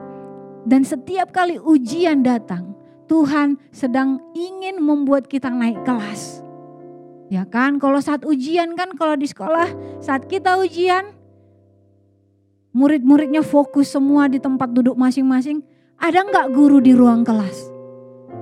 [0.62, 2.74] Dan setiap kali ujian datang,
[3.10, 6.42] Tuhan sedang ingin membuat kita naik kelas.
[7.32, 11.14] Ya kan, kalau saat ujian kan kalau di sekolah, saat kita ujian,
[12.76, 15.64] murid-muridnya fokus semua di tempat duduk masing-masing.
[16.02, 17.70] Ada nggak guru di ruang kelas?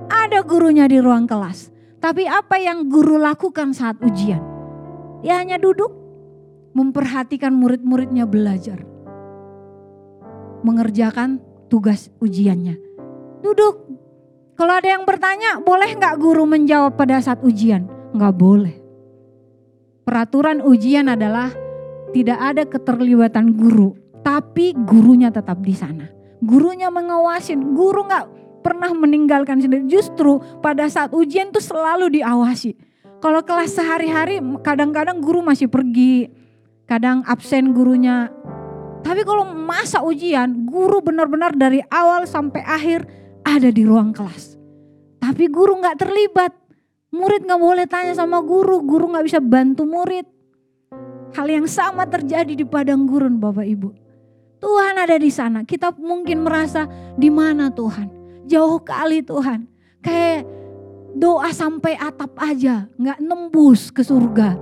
[0.09, 1.69] Ada gurunya di ruang kelas.
[2.01, 4.41] Tapi apa yang guru lakukan saat ujian?
[5.21, 5.93] Ya hanya duduk,
[6.73, 8.81] memperhatikan murid-muridnya belajar.
[10.65, 11.37] Mengerjakan
[11.69, 12.81] tugas ujiannya.
[13.45, 13.85] Duduk.
[14.57, 17.85] Kalau ada yang bertanya, boleh nggak guru menjawab pada saat ujian?
[18.17, 18.75] Nggak boleh.
[20.01, 21.53] Peraturan ujian adalah
[22.09, 23.93] tidak ada keterlibatan guru
[24.25, 26.20] tapi gurunya tetap di sana.
[26.41, 28.25] Gurunya mengawasin, guru nggak
[28.65, 29.85] pernah meninggalkan sendiri.
[29.85, 32.73] Justru pada saat ujian tuh selalu diawasi.
[33.21, 36.33] Kalau kelas sehari-hari kadang-kadang guru masih pergi,
[36.89, 38.33] kadang absen gurunya.
[39.05, 43.05] Tapi kalau masa ujian, guru benar-benar dari awal sampai akhir
[43.45, 44.57] ada di ruang kelas.
[45.21, 46.53] Tapi guru nggak terlibat.
[47.13, 50.25] Murid nggak boleh tanya sama guru, guru nggak bisa bantu murid.
[51.37, 54.00] Hal yang sama terjadi di padang gurun Bapak Ibu.
[54.61, 55.65] Tuhan ada di sana.
[55.65, 56.85] Kita mungkin merasa
[57.17, 58.07] di mana Tuhan?
[58.45, 59.65] Jauh kali Tuhan.
[60.05, 60.45] Kayak
[61.17, 64.55] doa sampai atap aja, nggak nembus ke surga.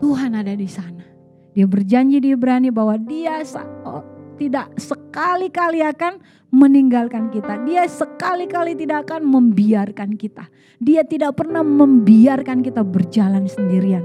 [0.00, 1.04] Tuhan ada di sana.
[1.52, 3.44] Dia berjanji dia berani bahwa dia
[3.84, 4.00] oh,
[4.40, 7.60] tidak sekali-kali akan meninggalkan kita.
[7.68, 10.48] Dia sekali-kali tidak akan membiarkan kita.
[10.80, 14.02] Dia tidak pernah membiarkan kita berjalan sendirian.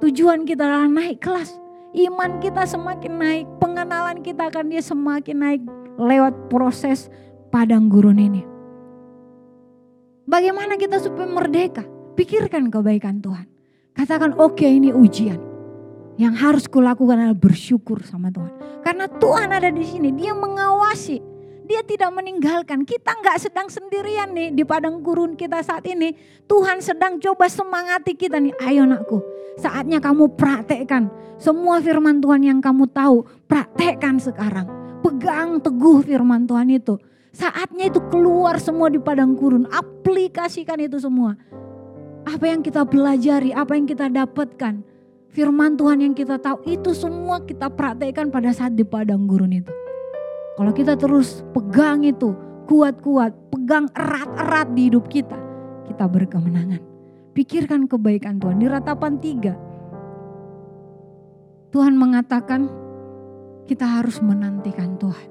[0.00, 5.62] Tujuan kita adalah naik kelas iman kita semakin naik, pengenalan kita akan dia semakin naik
[5.96, 7.08] lewat proses
[7.48, 8.42] padang gurun ini.
[10.28, 11.88] Bagaimana kita supaya merdeka?
[12.12, 13.48] Pikirkan kebaikan Tuhan.
[13.96, 15.40] Katakan oke okay, ini ujian.
[16.18, 18.82] Yang harus kulakukan adalah bersyukur sama Tuhan.
[18.82, 21.22] Karena Tuhan ada di sini, dia mengawasi
[21.68, 22.88] dia tidak meninggalkan.
[22.88, 26.16] Kita nggak sedang sendirian nih di padang gurun kita saat ini.
[26.48, 28.56] Tuhan sedang coba semangati kita nih.
[28.64, 29.20] Ayo nakku,
[29.60, 31.12] saatnya kamu praktekkan.
[31.36, 34.66] Semua firman Tuhan yang kamu tahu, praktekkan sekarang.
[35.04, 36.96] Pegang teguh firman Tuhan itu.
[37.30, 39.68] Saatnya itu keluar semua di padang gurun.
[39.68, 41.36] Aplikasikan itu semua.
[42.26, 44.82] Apa yang kita pelajari, apa yang kita dapatkan.
[45.28, 49.70] Firman Tuhan yang kita tahu itu semua kita praktekkan pada saat di padang gurun itu.
[50.58, 52.34] Kalau kita terus pegang itu
[52.66, 55.38] kuat-kuat, pegang erat-erat di hidup kita,
[55.86, 56.82] kita berkemenangan.
[57.30, 58.58] Pikirkan kebaikan Tuhan.
[58.58, 59.54] Di ratapan tiga,
[61.70, 62.66] Tuhan mengatakan
[63.70, 65.28] kita harus menantikan Tuhan.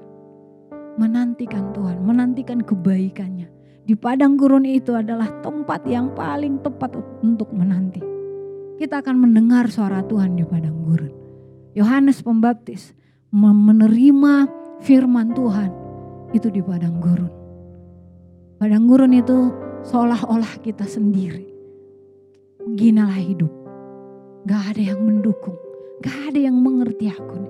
[0.96, 3.52] Menantikan Tuhan, menantikan kebaikannya.
[3.84, 8.00] Di padang gurun itu adalah tempat yang paling tepat untuk menanti.
[8.80, 11.12] Kita akan mendengar suara Tuhan di padang gurun.
[11.76, 12.96] Yohanes Pembaptis
[13.28, 14.48] menerima
[14.82, 15.70] firman Tuhan
[16.34, 17.32] itu di padang gurun.
[18.58, 19.54] Padang gurun itu
[19.86, 21.46] seolah-olah kita sendiri.
[22.74, 23.50] Ginalah hidup.
[24.44, 25.56] Gak ada yang mendukung.
[26.02, 27.40] Gak ada yang mengerti aku.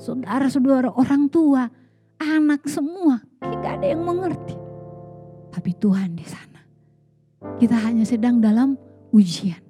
[0.00, 1.68] Saudara-saudara, orang tua,
[2.20, 4.56] anak semua, gak ada yang mengerti.
[5.50, 6.60] Tapi Tuhan di sana.
[7.56, 8.76] Kita hanya sedang dalam
[9.12, 9.60] ujian.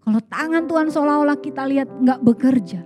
[0.00, 2.80] Kalau tangan Tuhan seolah-olah kita lihat nggak bekerja,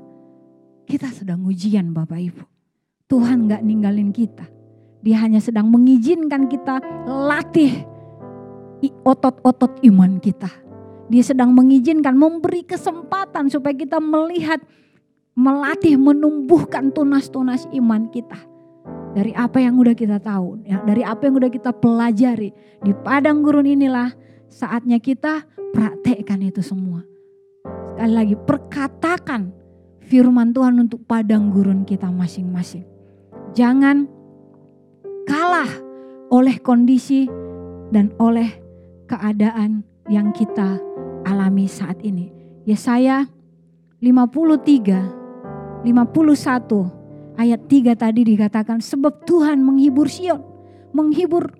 [0.85, 2.54] kita sedang ujian Bapak Ibu.
[3.05, 4.49] Tuhan nggak ninggalin kita.
[5.05, 7.85] Dia hanya sedang mengizinkan kita latih
[9.05, 10.49] otot-otot iman kita.
[11.13, 14.61] Dia sedang mengizinkan memberi kesempatan supaya kita melihat,
[15.37, 18.41] melatih, menumbuhkan tunas-tunas iman kita.
[19.13, 22.51] Dari apa yang udah kita tahu, ya, dari apa yang udah kita pelajari.
[22.81, 24.11] Di padang gurun inilah
[24.49, 25.45] saatnya kita
[25.77, 27.05] praktekkan itu semua.
[27.95, 29.53] Sekali lagi, perkatakan
[30.03, 32.94] firman Tuhan untuk padang gurun kita masing-masing.
[33.55, 34.11] Jangan
[35.31, 35.71] kalah
[36.35, 37.31] oleh kondisi
[37.95, 38.51] dan oleh
[39.07, 40.83] keadaan yang kita
[41.23, 42.35] alami saat ini.
[42.67, 43.31] Yesaya
[44.03, 50.43] 53, 51 ayat 3 tadi dikatakan sebab Tuhan menghibur Sion,
[50.91, 51.55] menghibur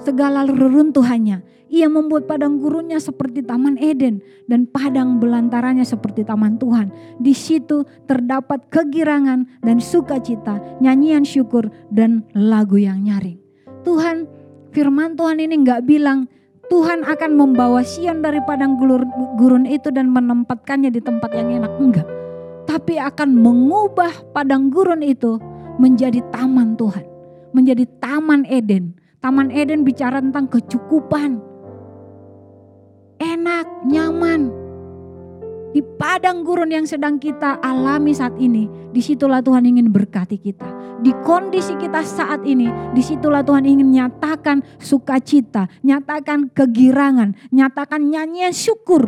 [0.00, 1.44] segala reruntuhannya.
[1.72, 6.92] Ia membuat padang gurunnya seperti taman Eden dan padang belantaranya seperti taman Tuhan.
[7.16, 13.40] Di situ terdapat kegirangan dan sukacita, nyanyian syukur dan lagu yang nyaring.
[13.88, 14.28] Tuhan,
[14.76, 16.28] firman Tuhan ini nggak bilang
[16.68, 18.76] Tuhan akan membawa Sion dari padang
[19.36, 21.72] gurun itu dan menempatkannya di tempat yang enak.
[21.80, 22.08] Enggak.
[22.68, 25.40] Tapi akan mengubah padang gurun itu
[25.80, 27.04] menjadi taman Tuhan.
[27.56, 28.96] Menjadi taman Eden.
[29.22, 31.38] Taman Eden bicara tentang kecukupan,
[33.22, 34.50] enak, nyaman.
[35.70, 40.66] Di padang gurun yang sedang kita alami saat ini, di situlah Tuhan ingin berkati kita.
[41.06, 48.50] Di kondisi kita saat ini, di situlah Tuhan ingin nyatakan sukacita, nyatakan kegirangan, nyatakan nyanyian
[48.50, 49.06] syukur,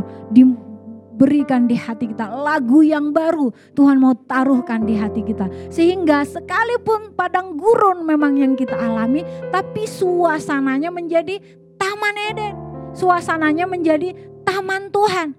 [1.15, 2.27] diberikan di hati kita.
[2.27, 5.47] Lagu yang baru Tuhan mau taruhkan di hati kita.
[5.71, 9.23] Sehingga sekalipun padang gurun memang yang kita alami,
[9.55, 11.39] tapi suasananya menjadi
[11.79, 14.15] taman Eden suasananya menjadi
[14.47, 15.35] taman Tuhan.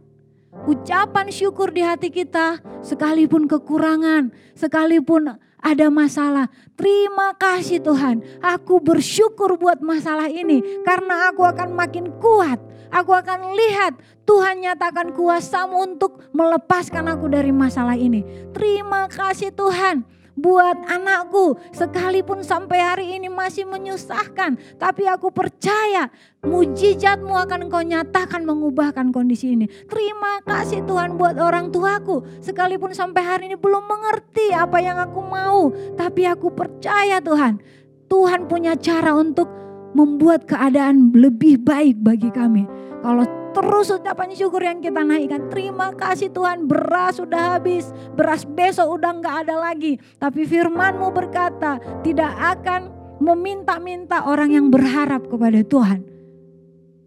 [0.67, 5.35] Ucapan syukur di hati kita, sekalipun kekurangan, sekalipun
[5.65, 6.53] ada masalah.
[6.77, 12.61] Terima kasih Tuhan, aku bersyukur buat masalah ini karena aku akan makin kuat.
[12.93, 13.97] Aku akan lihat
[14.29, 18.21] Tuhan nyatakan kuasamu untuk melepaskan aku dari masalah ini.
[18.53, 21.57] Terima kasih Tuhan buat anakku.
[21.71, 24.59] Sekalipun sampai hari ini masih menyusahkan.
[24.77, 26.11] Tapi aku percaya
[26.45, 29.65] mujizatmu akan kau nyatakan mengubahkan kondisi ini.
[29.89, 32.43] Terima kasih Tuhan buat orang tuaku.
[32.43, 35.71] Sekalipun sampai hari ini belum mengerti apa yang aku mau.
[35.95, 37.57] Tapi aku percaya Tuhan.
[38.05, 39.49] Tuhan punya cara untuk
[39.95, 42.67] membuat keadaan lebih baik bagi kami.
[43.01, 45.47] Kalau terus ucapan syukur yang kita naikkan.
[45.47, 47.95] Terima kasih Tuhan beras sudah habis.
[48.11, 49.95] Beras besok udah nggak ada lagi.
[50.19, 52.91] Tapi firmanmu berkata tidak akan
[53.23, 56.03] meminta-minta orang yang berharap kepada Tuhan.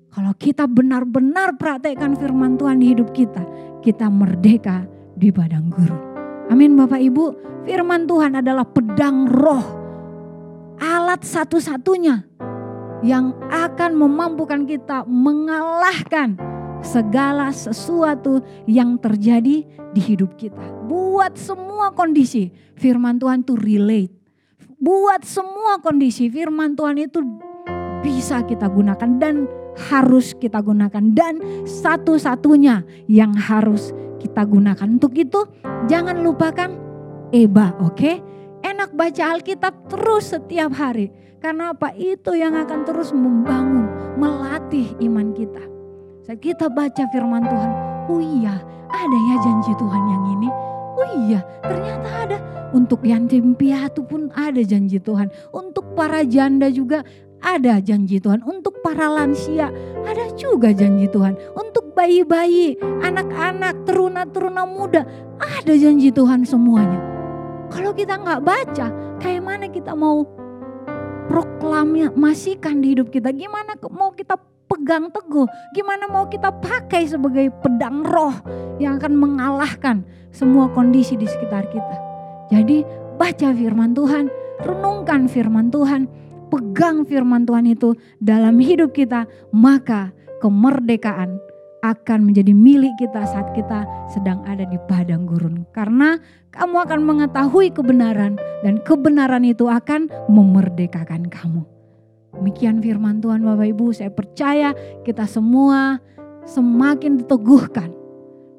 [0.09, 3.45] Kalau kita benar-benar praktekkan firman Tuhan di hidup kita.
[3.85, 6.03] Kita merdeka di padang gurun.
[6.49, 7.25] Amin Bapak Ibu.
[7.69, 9.77] Firman Tuhan adalah pedang roh.
[10.81, 12.25] Alat satu-satunya
[13.03, 16.35] yang akan memampukan kita mengalahkan
[16.83, 20.63] segala sesuatu yang terjadi di hidup kita.
[20.87, 24.15] Buat semua kondisi, firman Tuhan itu relate.
[24.79, 27.19] Buat semua kondisi, firman Tuhan itu
[27.99, 29.51] bisa kita gunakan dan
[29.91, 31.03] harus kita gunakan.
[31.11, 33.91] Dan satu-satunya yang harus
[34.23, 34.87] kita gunakan.
[34.87, 35.47] Untuk itu
[35.91, 36.71] jangan lupakan
[37.35, 37.95] EBA, oke?
[37.95, 38.17] Okay?
[38.59, 41.95] Enak baca Alkitab terus setiap hari karena apa?
[41.95, 43.87] Itu yang akan terus membangun,
[44.19, 45.63] melatih iman kita.
[46.27, 47.71] Saat kita baca firman Tuhan,
[48.11, 48.59] oh iya
[48.91, 50.49] ada ya janji Tuhan yang ini.
[50.99, 52.39] Oh iya ternyata ada.
[52.69, 55.33] Untuk yatim piatu pun ada janji Tuhan.
[55.57, 57.01] Untuk para janda juga
[57.41, 58.45] ada janji Tuhan.
[58.45, 59.73] Untuk para lansia
[60.05, 61.39] ada juga janji Tuhan.
[61.57, 65.07] Untuk bayi-bayi, anak-anak, teruna-teruna muda
[65.39, 67.01] ada janji Tuhan semuanya.
[67.73, 68.87] Kalau kita nggak baca,
[69.23, 70.27] kayak mana kita mau
[71.29, 73.31] proklamasikan di hidup kita.
[73.31, 74.35] Gimana mau kita
[74.69, 78.37] pegang teguh, gimana mau kita pakai sebagai pedang roh
[78.77, 81.97] yang akan mengalahkan semua kondisi di sekitar kita.
[82.53, 82.85] Jadi
[83.17, 84.29] baca firman Tuhan,
[84.65, 86.09] renungkan firman Tuhan,
[86.53, 90.13] pegang firman Tuhan itu dalam hidup kita, maka
[90.45, 91.41] kemerdekaan
[91.95, 95.65] akan menjadi milik kita saat kita sedang ada di padang gurun.
[95.73, 96.21] Karena
[96.53, 101.65] kamu akan mengetahui kebenaran dan kebenaran itu akan memerdekakan kamu.
[102.39, 105.99] Demikian firman Tuhan Bapak Ibu, saya percaya kita semua
[106.47, 107.99] semakin diteguhkan.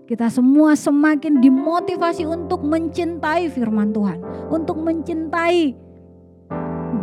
[0.09, 4.17] kita semua semakin dimotivasi untuk mencintai firman Tuhan,
[4.49, 5.77] untuk mencintai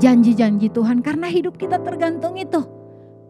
[0.02, 2.66] janji-janji Tuhan karena hidup kita tergantung itu.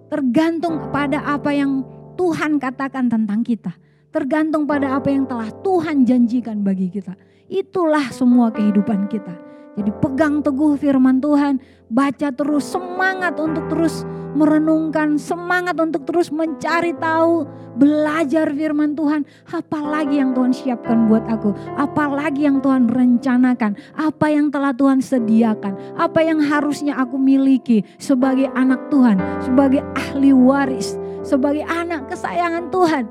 [0.09, 1.85] Tergantung pada apa yang
[2.17, 3.73] Tuhan katakan tentang kita.
[4.11, 7.13] Tergantung pada apa yang telah Tuhan janjikan bagi kita.
[7.47, 9.47] Itulah semua kehidupan kita.
[9.77, 11.61] Jadi pegang teguh firman Tuhan,
[11.93, 17.45] baca terus semangat untuk terus merenungkan, semangat untuk terus mencari tahu,
[17.77, 19.29] belajar firman Tuhan.
[19.53, 26.01] Apalagi yang Tuhan siapkan buat aku, apalagi yang Tuhan rencanakan, apa yang telah Tuhan sediakan,
[26.01, 30.97] apa yang harusnya aku miliki sebagai anak Tuhan, sebagai ahli waris,
[31.27, 33.05] sebagai anak kesayangan Tuhan.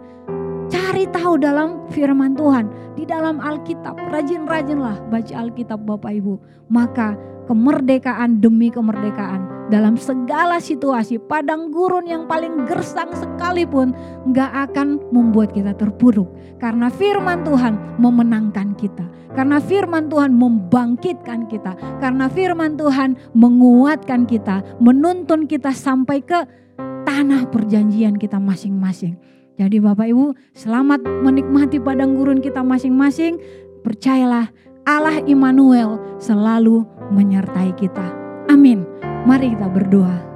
[0.72, 4.00] Cari tahu dalam firman Tuhan, di dalam Alkitab.
[4.10, 6.40] Rajin-rajinlah baca Alkitab Bapak Ibu.
[6.72, 7.14] Maka
[7.46, 13.98] kemerdekaan demi kemerdekaan dalam segala situasi padang gurun yang paling gersang sekalipun
[14.30, 16.30] nggak akan membuat kita terpuruk
[16.62, 24.62] karena firman Tuhan memenangkan kita karena firman Tuhan membangkitkan kita karena firman Tuhan menguatkan kita
[24.78, 26.65] menuntun kita sampai ke
[27.16, 29.16] tanah perjanjian kita masing-masing
[29.56, 33.40] jadi Bapak Ibu selamat menikmati padang gurun kita masing-masing.
[33.88, 34.52] Percayalah
[34.84, 36.84] Allah Immanuel selalu
[37.16, 38.04] menyertai kita.
[38.52, 38.84] Amin.
[39.24, 40.35] Mari kita berdoa.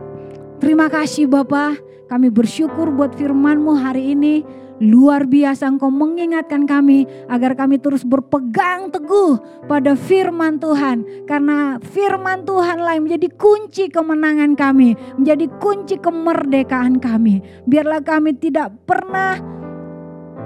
[0.60, 1.80] Terima kasih Bapak,
[2.12, 4.44] kami bersyukur buat firman-Mu hari ini.
[4.80, 9.40] Luar biasa engkau mengingatkan kami agar kami terus berpegang teguh
[9.72, 11.28] pada firman Tuhan.
[11.28, 15.00] Karena firman Tuhanlah yang menjadi kunci kemenangan kami.
[15.20, 17.40] Menjadi kunci kemerdekaan kami.
[17.64, 19.59] Biarlah kami tidak pernah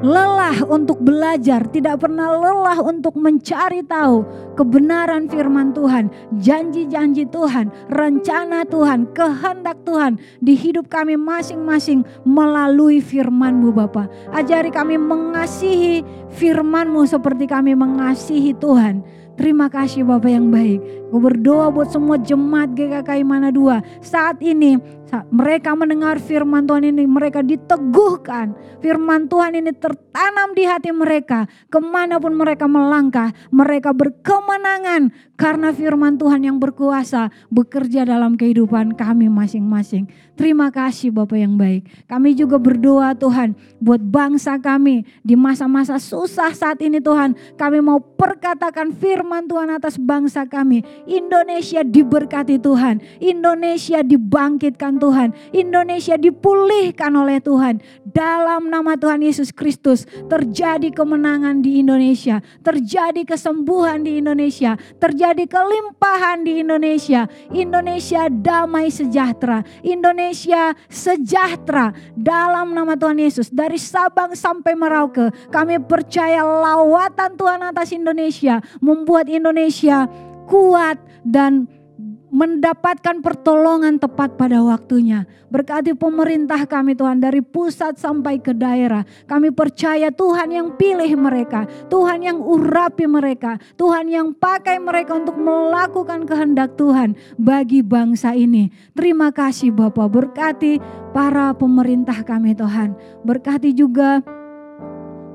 [0.04, 4.28] lelah untuk belajar, tidak pernah lelah untuk mencari tahu
[4.60, 13.72] kebenaran firman Tuhan, janji-janji Tuhan, rencana Tuhan, kehendak Tuhan di hidup kami masing-masing melalui firman-Mu
[13.72, 14.12] Bapa.
[14.36, 16.04] Ajari kami mengasihi
[16.36, 19.24] firman-Mu seperti kami mengasihi Tuhan.
[19.34, 21.10] Terima kasih Bapak yang baik.
[21.10, 23.82] Aku berdoa buat semua jemaat GKK Mana 2.
[24.06, 24.78] Saat ini
[25.30, 28.58] mereka mendengar firman Tuhan ini, mereka diteguhkan.
[28.82, 31.46] Firman Tuhan ini tertanam di hati mereka.
[31.70, 35.14] Ke mana pun mereka melangkah, mereka berkemenangan.
[35.38, 40.10] Karena firman Tuhan yang berkuasa bekerja dalam kehidupan kami masing-masing.
[40.34, 42.10] Terima kasih Bapak yang baik.
[42.10, 47.38] Kami juga berdoa Tuhan buat bangsa kami di masa-masa susah saat ini Tuhan.
[47.54, 50.82] Kami mau perkatakan firman Tuhan atas bangsa kami.
[51.06, 53.04] Indonesia diberkati Tuhan.
[53.22, 55.36] Indonesia dibangkitkan Tuhan.
[55.52, 57.84] Indonesia dipulihkan oleh Tuhan.
[58.08, 62.40] Dalam nama Tuhan Yesus Kristus terjadi kemenangan di Indonesia.
[62.64, 64.80] Terjadi kesembuhan di Indonesia.
[65.04, 67.28] Terjadi kelimpahan di Indonesia.
[67.52, 69.68] Indonesia damai sejahtera.
[69.84, 73.52] Indonesia sejahtera dalam nama Tuhan Yesus.
[73.52, 80.08] Dari Sabang sampai Merauke kami percaya lawatan Tuhan atas Indonesia membuat Indonesia
[80.48, 80.96] kuat
[81.28, 81.68] dan
[82.34, 85.30] mendapatkan pertolongan tepat pada waktunya.
[85.54, 89.06] Berkati pemerintah kami Tuhan dari pusat sampai ke daerah.
[89.30, 95.38] Kami percaya Tuhan yang pilih mereka, Tuhan yang urapi mereka, Tuhan yang pakai mereka untuk
[95.38, 98.74] melakukan kehendak Tuhan bagi bangsa ini.
[98.98, 100.82] Terima kasih Bapak, berkati
[101.14, 102.98] para pemerintah kami Tuhan.
[103.22, 104.26] Berkati juga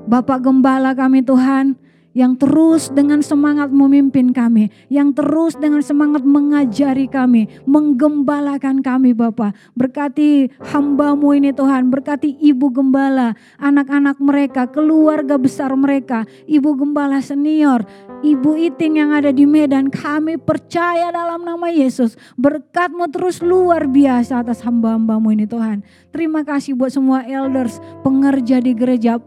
[0.03, 1.79] Bapak Gembala kami Tuhan
[2.17, 9.53] yang terus dengan semangat memimpin kami, yang terus dengan semangat mengajari kami, menggembalakan kami Bapak.
[9.77, 17.85] Berkati hambamu ini Tuhan, berkati ibu gembala, anak-anak mereka, keluarga besar mereka, ibu gembala senior,
[18.25, 19.93] ibu iting yang ada di Medan.
[19.93, 25.85] Kami percaya dalam nama Yesus, berkatmu terus luar biasa atas hamba-hambamu ini Tuhan.
[26.09, 29.21] Terima kasih buat semua elders, pengerja di gereja,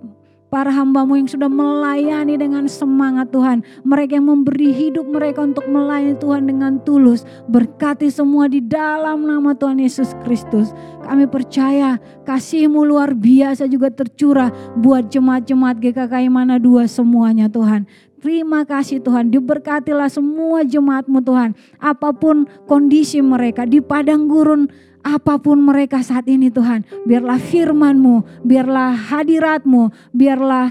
[0.52, 3.64] para hambamu yang sudah melayani dengan semangat Tuhan.
[3.88, 7.24] Mereka yang memberi hidup mereka untuk melayani Tuhan dengan tulus.
[7.48, 10.76] Berkati semua di dalam nama Tuhan Yesus Kristus.
[11.08, 11.96] Kami percaya
[12.28, 17.88] kasihmu luar biasa juga tercurah buat jemaat-jemaat GKK Mana dua semuanya Tuhan.
[18.22, 21.58] Terima kasih Tuhan, diberkatilah semua jemaatmu Tuhan.
[21.82, 24.70] Apa pun kondisi mereka di padang gurun,
[25.02, 26.86] apa pun mereka saat ini Tuhan.
[27.02, 30.70] Biarlah firman-Mu, biarlah hadirat-Mu, biarlah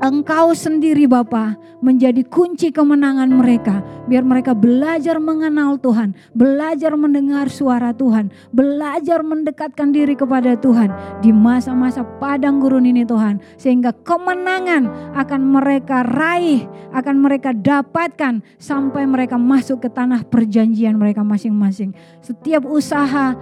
[0.00, 3.84] Engkau sendiri Bapa menjadi kunci kemenangan mereka.
[4.08, 10.88] Biar mereka belajar mengenal Tuhan, belajar mendengar suara Tuhan, belajar mendekatkan diri kepada Tuhan
[11.20, 13.44] di masa-masa padang gurun ini Tuhan.
[13.60, 16.64] Sehingga kemenangan akan mereka raih,
[16.96, 21.92] akan mereka dapatkan sampai mereka masuk ke tanah perjanjian mereka masing-masing.
[22.24, 23.36] Setiap usaha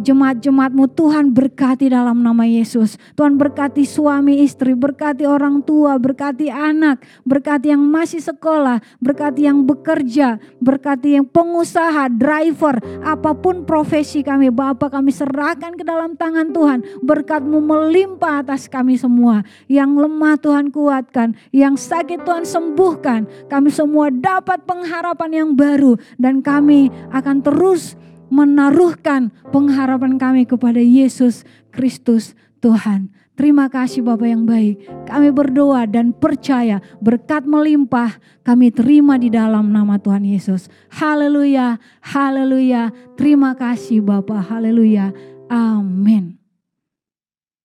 [0.00, 2.98] jemaat-jemaatmu Tuhan berkati dalam nama Yesus.
[3.14, 9.62] Tuhan berkati suami istri, berkati orang tua, berkati anak, berkati yang masih sekolah, berkati yang
[9.62, 16.50] bekerja, berkati yang pengusaha, driver, apa pun profesi kami Bapak kami serahkan ke dalam tangan
[16.50, 16.80] Tuhan.
[17.02, 19.42] Berkatmu melimpah atas kami semua.
[19.66, 23.50] Yang lemah Tuhan kuatkan, yang sakit Tuhan sembuhkan.
[23.50, 27.98] Kami semua dapat pengharapan yang baru dan kami akan terus
[28.34, 33.14] menaruhkan pengharapan kami kepada Yesus Kristus Tuhan.
[33.34, 34.86] Terima kasih Bapak yang baik.
[35.10, 40.70] Kami berdoa dan percaya berkat melimpah kami terima di dalam nama Tuhan Yesus.
[40.90, 42.94] Haleluya, haleluya.
[43.18, 45.10] Terima kasih Bapak, haleluya.
[45.50, 46.43] Amin.